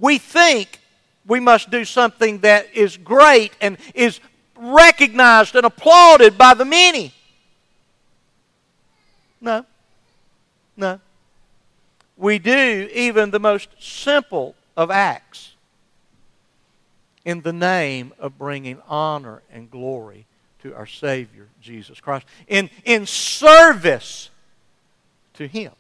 we 0.00 0.16
think 0.16 0.80
we 1.26 1.38
must 1.38 1.70
do 1.70 1.84
something 1.84 2.38
that 2.38 2.74
is 2.74 2.96
great 2.96 3.52
and 3.60 3.76
is 3.94 4.20
recognized 4.56 5.54
and 5.54 5.66
applauded 5.66 6.38
by 6.38 6.54
the 6.54 6.64
many. 6.64 7.12
No. 9.42 9.66
No. 10.76 11.00
We 12.16 12.38
do 12.38 12.88
even 12.94 13.32
the 13.32 13.40
most 13.40 13.68
simple 13.78 14.54
of 14.76 14.90
acts 14.90 15.54
in 17.24 17.42
the 17.42 17.52
name 17.52 18.12
of 18.18 18.38
bringing 18.38 18.80
honor 18.88 19.42
and 19.52 19.70
glory 19.70 20.26
to 20.62 20.74
our 20.74 20.86
Savior, 20.86 21.48
Jesus 21.60 22.00
Christ, 22.00 22.26
in, 22.46 22.70
in 22.84 23.04
service 23.04 24.30
to 25.34 25.46
Him. 25.46 25.72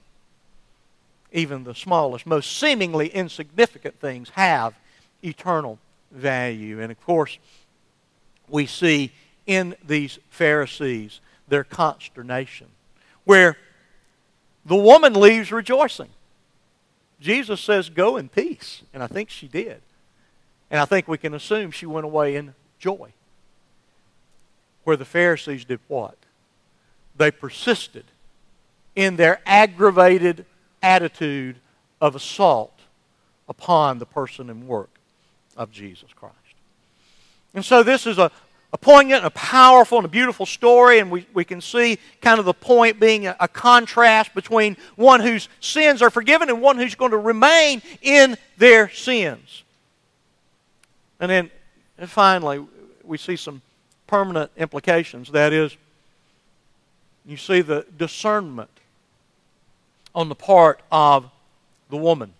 Even 1.30 1.64
the 1.64 1.74
smallest, 1.74 2.26
most 2.26 2.58
seemingly 2.58 3.08
insignificant 3.08 3.98
things 4.00 4.28
have 4.30 4.74
eternal 5.22 5.78
value. 6.10 6.80
And 6.80 6.90
of 6.90 7.00
course, 7.00 7.38
we 8.48 8.66
see 8.66 9.12
in 9.46 9.76
these 9.86 10.18
Pharisees 10.30 11.20
their 11.48 11.64
consternation 11.64 12.66
where 13.24 13.56
the 14.64 14.76
woman 14.76 15.14
leaves 15.14 15.52
rejoicing. 15.52 16.08
Jesus 17.20 17.60
says, 17.60 17.88
Go 17.88 18.16
in 18.16 18.28
peace. 18.28 18.82
And 18.92 19.02
I 19.02 19.06
think 19.06 19.30
she 19.30 19.48
did. 19.48 19.80
And 20.70 20.80
I 20.80 20.84
think 20.84 21.06
we 21.06 21.18
can 21.18 21.34
assume 21.34 21.70
she 21.70 21.86
went 21.86 22.04
away 22.04 22.36
in 22.36 22.54
joy. 22.78 23.12
Where 24.84 24.96
the 24.96 25.04
Pharisees 25.04 25.64
did 25.64 25.80
what? 25.86 26.16
They 27.16 27.30
persisted 27.30 28.04
in 28.96 29.16
their 29.16 29.40
aggravated 29.46 30.44
attitude 30.82 31.56
of 32.00 32.16
assault 32.16 32.78
upon 33.48 33.98
the 33.98 34.06
person 34.06 34.50
and 34.50 34.66
work 34.66 34.90
of 35.56 35.70
Jesus 35.70 36.12
Christ. 36.14 36.34
And 37.54 37.64
so 37.64 37.82
this 37.82 38.06
is 38.06 38.18
a, 38.18 38.30
a 38.72 38.78
poignant, 38.78 39.24
a 39.24 39.30
powerful, 39.30 39.98
and 39.98 40.04
a 40.04 40.08
beautiful 40.08 40.46
story, 40.46 40.98
and 40.98 41.10
we, 41.10 41.26
we 41.34 41.44
can 41.44 41.60
see 41.60 41.98
kind 42.20 42.38
of 42.38 42.46
the 42.46 42.54
point 42.54 42.98
being 42.98 43.26
a, 43.26 43.36
a, 43.38 43.46
contrast 43.46 44.34
between 44.34 44.76
one 44.96 45.20
whose 45.20 45.48
sins 45.60 46.00
are 46.00 46.08
forgiven 46.08 46.48
and 46.48 46.62
one 46.62 46.78
who's 46.78 46.94
going 46.94 47.10
to 47.10 47.18
remain 47.18 47.82
in 48.00 48.36
their 48.56 48.88
sins. 48.88 49.62
And 51.20 51.30
then 51.30 51.50
and 52.02 52.10
finally, 52.10 52.66
we 53.04 53.16
see 53.16 53.36
some 53.36 53.62
permanent 54.08 54.50
implications. 54.56 55.30
That 55.30 55.52
is, 55.52 55.76
you 57.24 57.36
see 57.36 57.60
the 57.60 57.86
discernment 57.96 58.70
on 60.12 60.28
the 60.28 60.34
part 60.34 60.80
of 60.90 61.30
the 61.90 61.96
woman. 61.96 62.32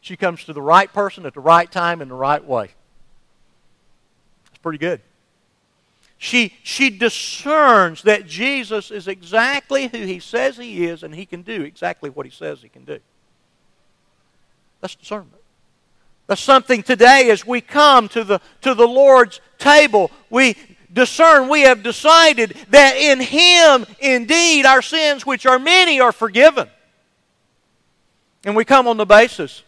She 0.00 0.16
comes 0.16 0.44
to 0.44 0.52
the 0.52 0.62
right 0.62 0.92
person 0.92 1.26
at 1.26 1.34
the 1.34 1.40
right 1.40 1.68
time 1.68 2.00
in 2.00 2.08
the 2.08 2.14
right 2.14 2.44
way. 2.44 2.70
It's 4.58 4.62
pretty 4.62 4.78
good. 4.78 5.00
She, 6.18 6.52
she 6.64 6.90
discerns 6.90 8.02
that 8.02 8.26
Jesus 8.26 8.90
is 8.90 9.06
exactly 9.06 9.86
who 9.86 9.98
he 9.98 10.18
says 10.18 10.56
he 10.56 10.86
is 10.86 11.04
and 11.04 11.14
he 11.14 11.24
can 11.24 11.42
do 11.42 11.62
exactly 11.62 12.10
what 12.10 12.26
he 12.26 12.32
says 12.32 12.60
he 12.60 12.68
can 12.68 12.84
do. 12.84 12.98
That's 14.80 14.96
discernment. 14.96 15.34
That's 16.26 16.40
something 16.40 16.82
today 16.82 17.30
as 17.30 17.46
we 17.46 17.60
come 17.60 18.08
to 18.10 18.24
the, 18.24 18.40
to 18.62 18.74
the 18.74 18.86
Lord's 18.86 19.40
table, 19.58 20.10
we 20.28 20.56
discern, 20.92 21.48
we 21.48 21.62
have 21.62 21.82
decided 21.82 22.56
that 22.70 22.96
in 22.96 23.20
Him, 23.20 23.86
indeed, 24.00 24.66
our 24.66 24.82
sins, 24.82 25.24
which 25.24 25.46
are 25.46 25.58
many, 25.58 26.00
are 26.00 26.12
forgiven. 26.12 26.68
And 28.44 28.54
we 28.56 28.64
come 28.64 28.86
on 28.86 28.96
the 28.96 29.06
basis 29.06 29.62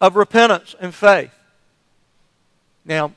of 0.00 0.16
repentance 0.16 0.74
and 0.80 0.94
faith. 0.94 1.32
Now, 2.84 3.12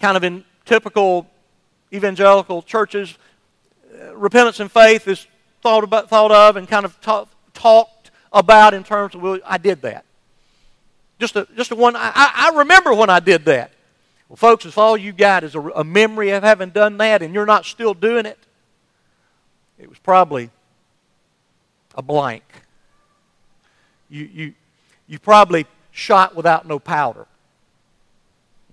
kind 0.00 0.16
of 0.16 0.24
in 0.24 0.44
typical 0.64 1.26
evangelical 1.92 2.62
churches, 2.62 3.16
uh, 3.94 4.14
repentance 4.16 4.60
and 4.60 4.70
faith 4.70 5.08
is 5.08 5.26
thought, 5.62 5.84
about, 5.84 6.08
thought 6.08 6.30
of 6.30 6.56
and 6.56 6.68
kind 6.68 6.84
of 6.84 7.00
talk, 7.00 7.28
talked 7.54 8.10
about 8.32 8.74
in 8.74 8.84
terms 8.84 9.14
of, 9.14 9.22
well, 9.22 9.38
I 9.44 9.58
did 9.58 9.82
that. 9.82 10.04
Just 11.18 11.34
a, 11.36 11.48
just 11.56 11.70
a 11.72 11.74
one, 11.74 11.96
I, 11.96 12.12
I 12.14 12.52
remember 12.58 12.94
when 12.94 13.10
I 13.10 13.20
did 13.20 13.44
that. 13.46 13.72
Well, 14.28 14.36
folks, 14.36 14.66
if 14.66 14.78
all 14.78 14.96
you 14.96 15.12
got 15.12 15.42
is 15.42 15.54
a, 15.54 15.60
a 15.60 15.84
memory 15.84 16.30
of 16.30 16.42
having 16.42 16.70
done 16.70 16.98
that 16.98 17.22
and 17.22 17.34
you're 17.34 17.46
not 17.46 17.64
still 17.64 17.94
doing 17.94 18.26
it, 18.26 18.38
it 19.78 19.88
was 19.88 19.98
probably 19.98 20.50
a 21.94 22.02
blank. 22.02 22.44
You, 24.10 24.24
you, 24.32 24.54
you 25.06 25.18
probably 25.18 25.66
shot 25.90 26.36
without 26.36 26.66
no 26.66 26.78
powder. 26.78 27.26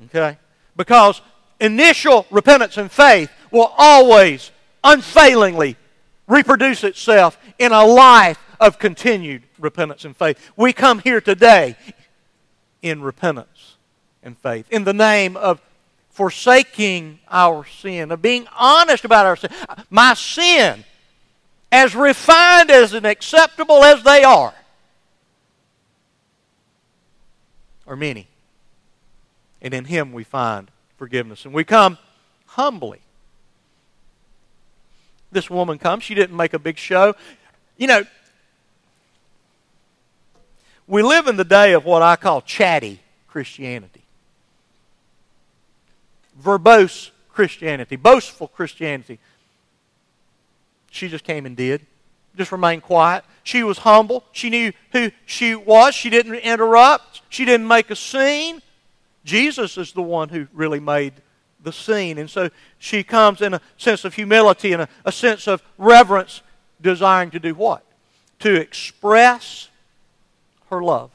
Okay? 0.05 0.37
Because 0.75 1.21
initial 1.59 2.25
repentance 2.29 2.77
and 2.77 2.91
faith 2.91 3.31
will 3.51 3.73
always, 3.77 4.51
unfailingly, 4.83 5.77
reproduce 6.27 6.83
itself 6.83 7.37
in 7.59 7.71
a 7.71 7.85
life 7.85 8.39
of 8.59 8.79
continued 8.79 9.43
repentance 9.59 10.05
and 10.05 10.15
faith. 10.15 10.51
We 10.55 10.73
come 10.73 10.99
here 10.99 11.21
today 11.21 11.75
in 12.81 13.01
repentance 13.01 13.77
and 14.23 14.37
faith, 14.37 14.67
in 14.71 14.83
the 14.83 14.93
name 14.93 15.37
of 15.37 15.61
forsaking 16.09 17.19
our 17.29 17.65
sin, 17.65 18.11
of 18.11 18.21
being 18.21 18.47
honest 18.57 19.05
about 19.05 19.25
our 19.25 19.35
sin. 19.35 19.51
My 19.89 20.13
sin, 20.13 20.83
as 21.71 21.95
refined 21.95 22.71
as 22.71 22.93
and 22.93 23.05
acceptable 23.05 23.83
as 23.83 24.03
they 24.03 24.23
are, 24.23 24.53
are 27.87 27.95
many. 27.95 28.27
And 29.65 29.73
in 29.73 29.85
Him 29.85 30.13
we 30.13 30.23
find 30.23 30.69
forgiveness. 30.95 31.43
And 31.43 31.53
we 31.53 31.63
come 31.63 31.97
humbly. 32.45 33.01
This 35.31 35.49
woman 35.49 35.79
comes. 35.79 36.03
She 36.03 36.13
didn't 36.13 36.37
make 36.37 36.53
a 36.53 36.59
big 36.59 36.77
show. 36.77 37.15
You 37.75 37.87
know, 37.87 38.03
we 40.87 41.01
live 41.01 41.25
in 41.25 41.35
the 41.35 41.43
day 41.43 41.73
of 41.73 41.83
what 41.83 42.03
I 42.03 42.15
call 42.15 42.41
chatty 42.41 42.99
Christianity, 43.27 44.03
verbose 46.41 47.09
Christianity, 47.33 47.95
boastful 47.95 48.47
Christianity. 48.47 49.17
She 50.91 51.09
just 51.09 51.23
came 51.23 51.47
and 51.47 51.57
did. 51.57 51.81
Just 52.37 52.51
remained 52.51 52.83
quiet. 52.83 53.25
She 53.43 53.63
was 53.63 53.79
humble. 53.79 54.23
She 54.31 54.51
knew 54.51 54.73
who 54.91 55.09
she 55.25 55.55
was. 55.55 55.95
She 55.95 56.11
didn't 56.11 56.35
interrupt. 56.35 57.23
She 57.29 57.45
didn't 57.45 57.67
make 57.67 57.89
a 57.89 57.95
scene. 57.95 58.61
Jesus 59.25 59.77
is 59.77 59.91
the 59.91 60.01
one 60.01 60.29
who 60.29 60.47
really 60.53 60.79
made 60.79 61.13
the 61.61 61.73
scene. 61.73 62.17
And 62.17 62.29
so 62.29 62.49
she 62.77 63.03
comes 63.03 63.41
in 63.41 63.55
a 63.55 63.61
sense 63.75 64.05
of 64.05 64.13
humility 64.13 64.71
and 64.71 64.83
a, 64.83 64.89
a 65.03 65.11
sense 65.11 65.47
of 65.47 65.61
reverence, 65.77 66.41
desiring 66.79 67.31
to 67.31 67.39
do 67.39 67.53
what? 67.53 67.83
To 68.39 68.55
express 68.55 69.69
her 70.69 70.81
love. 70.81 71.11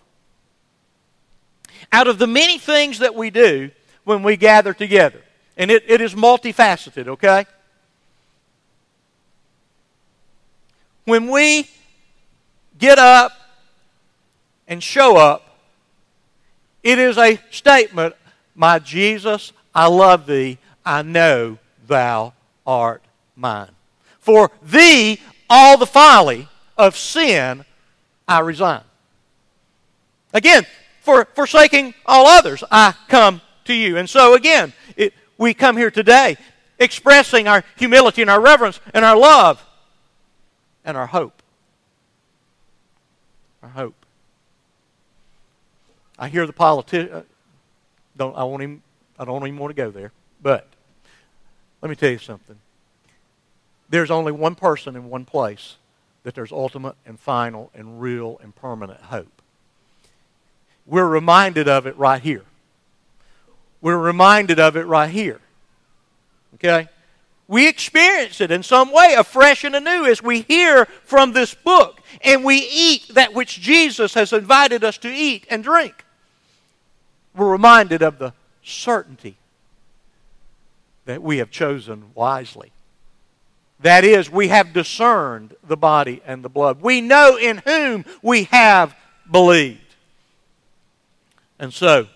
Out 1.92 2.08
of 2.08 2.18
the 2.18 2.26
many 2.26 2.58
things 2.58 2.98
that 2.98 3.14
we 3.14 3.30
do 3.30 3.70
when 4.04 4.22
we 4.22 4.36
gather 4.36 4.74
together, 4.74 5.22
and 5.56 5.70
it, 5.70 5.84
it 5.86 6.00
is 6.00 6.14
multifaceted, 6.14 7.06
okay? 7.06 7.46
When 11.04 11.30
we 11.30 11.68
get 12.78 12.98
up 12.98 13.32
and 14.66 14.82
show 14.82 15.16
up, 15.16 15.49
it 16.82 16.98
is 16.98 17.18
a 17.18 17.38
statement, 17.50 18.14
My 18.54 18.78
Jesus, 18.78 19.52
I 19.74 19.86
love 19.88 20.26
thee, 20.26 20.58
I 20.84 21.02
know 21.02 21.58
thou 21.86 22.32
art 22.66 23.02
mine. 23.36 23.70
For 24.18 24.50
thee, 24.62 25.20
all 25.48 25.76
the 25.76 25.86
folly 25.86 26.48
of 26.76 26.96
sin 26.96 27.64
I 28.26 28.40
resign. 28.40 28.82
Again, 30.32 30.64
for 31.00 31.26
forsaking 31.34 31.94
all 32.06 32.26
others, 32.26 32.62
I 32.70 32.94
come 33.08 33.40
to 33.64 33.74
you. 33.74 33.96
And 33.96 34.08
so, 34.08 34.34
again, 34.34 34.72
it, 34.96 35.12
we 35.38 35.54
come 35.54 35.76
here 35.76 35.90
today 35.90 36.36
expressing 36.78 37.46
our 37.48 37.64
humility 37.76 38.22
and 38.22 38.30
our 38.30 38.40
reverence 38.40 38.80
and 38.94 39.04
our 39.04 39.16
love 39.16 39.64
and 40.84 40.96
our 40.96 41.06
hope. 41.06 41.42
Our 43.62 43.68
hope. 43.68 44.06
I 46.20 46.28
hear 46.28 46.46
the 46.46 46.52
politician. 46.52 47.12
Uh, 47.12 47.22
don't 48.16 48.36
I 48.36 48.44
want 48.44 48.62
him? 48.62 48.82
I 49.18 49.24
don't 49.24 49.44
even 49.44 49.58
want 49.58 49.74
to 49.74 49.82
go 49.82 49.90
there. 49.90 50.12
But 50.40 50.68
let 51.82 51.88
me 51.88 51.96
tell 51.96 52.10
you 52.10 52.18
something. 52.18 52.56
There's 53.88 54.12
only 54.12 54.30
one 54.30 54.54
person 54.54 54.94
in 54.94 55.10
one 55.10 55.24
place 55.24 55.76
that 56.22 56.36
there's 56.36 56.52
ultimate 56.52 56.94
and 57.04 57.18
final 57.18 57.72
and 57.74 58.00
real 58.00 58.38
and 58.40 58.54
permanent 58.54 59.00
hope 59.00 59.40
we're 60.90 61.06
reminded 61.06 61.68
of 61.68 61.86
it 61.86 61.96
right 61.96 62.20
here. 62.20 62.44
We're 63.80 63.96
reminded 63.96 64.58
of 64.58 64.76
it 64.76 64.86
right 64.86 65.08
here. 65.08 65.40
Okay? 66.54 66.88
We 67.46 67.68
experience 67.68 68.40
it 68.40 68.50
in 68.50 68.62
some 68.62 68.92
way, 68.92 69.14
afresh 69.16 69.64
and 69.64 69.74
anew, 69.74 70.04
as 70.06 70.22
we 70.22 70.42
hear 70.42 70.86
from 71.04 71.32
this 71.32 71.54
book 71.54 72.00
and 72.22 72.44
we 72.44 72.68
eat 72.72 73.08
that 73.14 73.32
which 73.32 73.60
Jesus 73.60 74.14
has 74.14 74.32
invited 74.32 74.84
us 74.84 74.98
to 74.98 75.08
eat 75.08 75.46
and 75.48 75.62
drink. 75.62 76.04
We're 77.40 77.50
reminded 77.50 78.02
of 78.02 78.18
the 78.18 78.34
certainty 78.62 79.34
that 81.06 81.22
we 81.22 81.38
have 81.38 81.50
chosen 81.50 82.10
wisely. 82.14 82.70
That 83.80 84.04
is, 84.04 84.28
we 84.28 84.48
have 84.48 84.74
discerned 84.74 85.54
the 85.66 85.78
body 85.78 86.20
and 86.26 86.44
the 86.44 86.50
blood. 86.50 86.82
We 86.82 87.00
know 87.00 87.38
in 87.38 87.62
whom 87.64 88.04
we 88.20 88.44
have 88.44 88.94
believed. 89.30 89.80
And 91.58 91.72
so, 91.72 92.08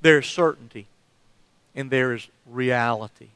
there's 0.00 0.26
certainty 0.26 0.88
and 1.76 1.88
there 1.88 2.12
is 2.12 2.26
reality 2.44 3.28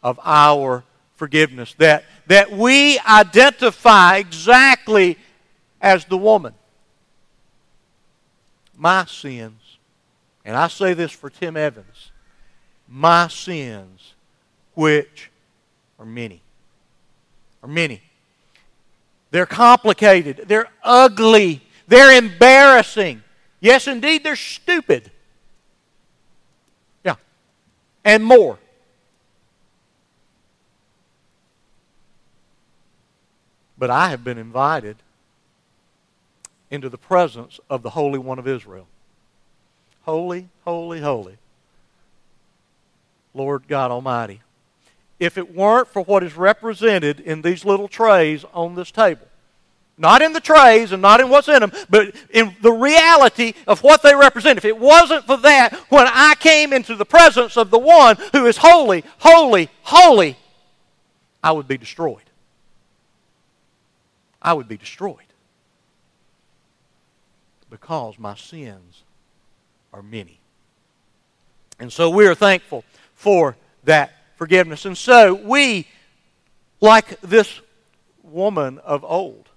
of 0.00 0.20
our 0.22 0.84
forgiveness. 1.16 1.74
That, 1.78 2.04
that 2.28 2.52
we 2.52 3.00
identify 3.00 4.18
exactly 4.18 5.18
as 5.80 6.04
the 6.04 6.16
woman. 6.16 6.54
My 8.76 9.04
sins, 9.06 9.67
and 10.48 10.56
I 10.56 10.68
say 10.68 10.94
this 10.94 11.12
for 11.12 11.28
Tim 11.28 11.58
Evans, 11.58 12.10
my 12.88 13.28
sins, 13.28 14.14
which 14.72 15.30
are 15.98 16.06
many, 16.06 16.40
are 17.62 17.68
many. 17.68 18.00
They're 19.30 19.44
complicated, 19.44 20.46
they're 20.48 20.70
ugly, 20.82 21.60
they're 21.86 22.16
embarrassing. 22.16 23.22
Yes, 23.60 23.86
indeed, 23.86 24.24
they're 24.24 24.36
stupid. 24.36 25.10
Yeah. 27.04 27.16
And 28.02 28.24
more. 28.24 28.58
But 33.76 33.90
I 33.90 34.08
have 34.08 34.24
been 34.24 34.38
invited 34.38 34.96
into 36.70 36.88
the 36.88 36.96
presence 36.96 37.60
of 37.68 37.82
the 37.82 37.90
Holy 37.90 38.18
One 38.18 38.38
of 38.38 38.48
Israel. 38.48 38.86
Holy, 40.08 40.48
holy, 40.64 41.02
holy. 41.02 41.36
Lord 43.34 43.68
God 43.68 43.90
Almighty. 43.90 44.40
If 45.20 45.36
it 45.36 45.54
weren't 45.54 45.88
for 45.88 46.00
what 46.00 46.22
is 46.22 46.34
represented 46.34 47.20
in 47.20 47.42
these 47.42 47.66
little 47.66 47.88
trays 47.88 48.42
on 48.54 48.74
this 48.74 48.90
table, 48.90 49.26
not 49.98 50.22
in 50.22 50.32
the 50.32 50.40
trays 50.40 50.92
and 50.92 51.02
not 51.02 51.20
in 51.20 51.28
what's 51.28 51.46
in 51.46 51.60
them, 51.60 51.72
but 51.90 52.14
in 52.30 52.56
the 52.62 52.72
reality 52.72 53.52
of 53.66 53.82
what 53.82 54.02
they 54.02 54.14
represent. 54.14 54.56
If 54.56 54.64
it 54.64 54.78
wasn't 54.78 55.26
for 55.26 55.36
that, 55.36 55.74
when 55.90 56.06
I 56.06 56.36
came 56.40 56.72
into 56.72 56.96
the 56.96 57.04
presence 57.04 57.58
of 57.58 57.68
the 57.68 57.78
one 57.78 58.16
who 58.32 58.46
is 58.46 58.56
holy, 58.56 59.04
holy, 59.18 59.68
holy, 59.82 60.38
I 61.44 61.52
would 61.52 61.68
be 61.68 61.76
destroyed. 61.76 62.30
I 64.40 64.54
would 64.54 64.68
be 64.68 64.78
destroyed. 64.78 65.18
because 67.68 68.18
my 68.18 68.34
sins 68.34 69.02
are 69.92 70.02
many. 70.02 70.40
And 71.78 71.92
so 71.92 72.10
we 72.10 72.26
are 72.26 72.34
thankful 72.34 72.84
for 73.14 73.56
that 73.84 74.12
forgiveness. 74.36 74.84
And 74.84 74.96
so 74.96 75.34
we, 75.34 75.86
like 76.80 77.20
this 77.20 77.60
woman 78.22 78.78
of 78.78 79.04
old, 79.04 79.48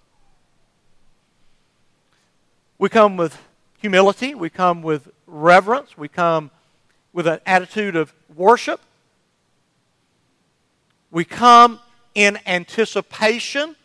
we 2.78 2.90
come 2.90 3.18
with 3.18 3.38
humility, 3.80 4.34
we 4.34 4.50
come 4.50 4.82
with 4.82 5.10
reverence, 5.28 5.98
we 5.98 6.08
come 6.08 6.52
with 7.14 7.28
an 7.28 7.40
attitude 7.46 7.96
of 7.96 8.14
worship. 8.36 8.80
We 11.12 11.26
come 11.26 11.80
in 12.16 12.40
anticipation 12.46 13.76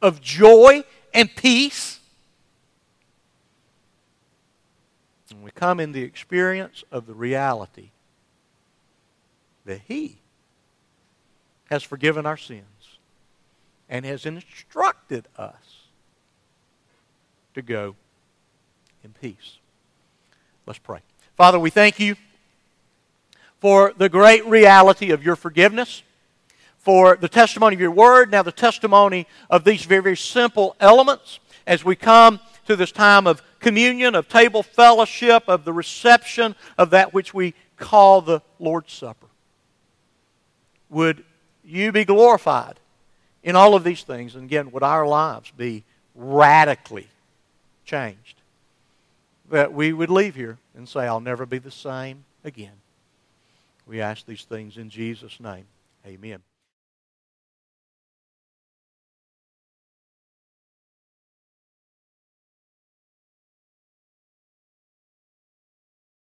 of 0.00 0.20
joy 0.20 0.84
and 1.12 1.34
peace. 1.34 1.99
And 5.30 5.42
we 5.42 5.50
come 5.50 5.78
in 5.80 5.92
the 5.92 6.02
experience 6.02 6.82
of 6.90 7.06
the 7.06 7.14
reality 7.14 7.90
that 9.64 9.82
He 9.86 10.18
has 11.70 11.82
forgiven 11.82 12.26
our 12.26 12.36
sins 12.36 12.98
and 13.88 14.04
has 14.04 14.26
instructed 14.26 15.26
us 15.36 15.86
to 17.54 17.62
go 17.62 17.94
in 19.04 19.12
peace. 19.20 19.58
Let's 20.66 20.78
pray. 20.78 21.00
Father, 21.36 21.58
we 21.58 21.70
thank 21.70 21.98
you 21.98 22.16
for 23.58 23.92
the 23.96 24.08
great 24.08 24.44
reality 24.46 25.10
of 25.10 25.22
your 25.22 25.36
forgiveness, 25.36 26.02
for 26.78 27.16
the 27.16 27.28
testimony 27.28 27.74
of 27.74 27.80
your 27.80 27.90
word, 27.90 28.30
now 28.30 28.42
the 28.42 28.52
testimony 28.52 29.26
of 29.48 29.64
these 29.64 29.84
very, 29.84 30.02
very 30.02 30.16
simple 30.16 30.76
elements 30.80 31.40
as 31.66 31.84
we 31.84 31.94
come 31.94 32.40
to 32.66 32.76
this 32.76 32.92
time 32.92 33.26
of 33.26 33.42
communion, 33.58 34.14
of 34.14 34.28
table 34.28 34.62
fellowship, 34.62 35.44
of 35.48 35.64
the 35.64 35.72
reception 35.72 36.54
of 36.78 36.90
that 36.90 37.12
which 37.12 37.34
we 37.34 37.54
call 37.76 38.20
the 38.20 38.40
Lord's 38.58 38.92
Supper. 38.92 39.26
Would 40.88 41.24
you 41.64 41.92
be 41.92 42.04
glorified 42.04 42.80
in 43.42 43.56
all 43.56 43.74
of 43.74 43.84
these 43.84 44.02
things? 44.02 44.34
And 44.34 44.44
again, 44.44 44.70
would 44.72 44.82
our 44.82 45.06
lives 45.06 45.52
be 45.56 45.84
radically 46.14 47.08
changed? 47.84 48.40
That 49.50 49.72
we 49.72 49.92
would 49.92 50.10
leave 50.10 50.34
here 50.34 50.58
and 50.76 50.88
say, 50.88 51.06
I'll 51.06 51.20
never 51.20 51.46
be 51.46 51.58
the 51.58 51.70
same 51.70 52.24
again. 52.44 52.72
We 53.86 54.00
ask 54.00 54.24
these 54.26 54.44
things 54.44 54.76
in 54.76 54.90
Jesus' 54.90 55.40
name. 55.40 55.64
Amen. 56.06 56.40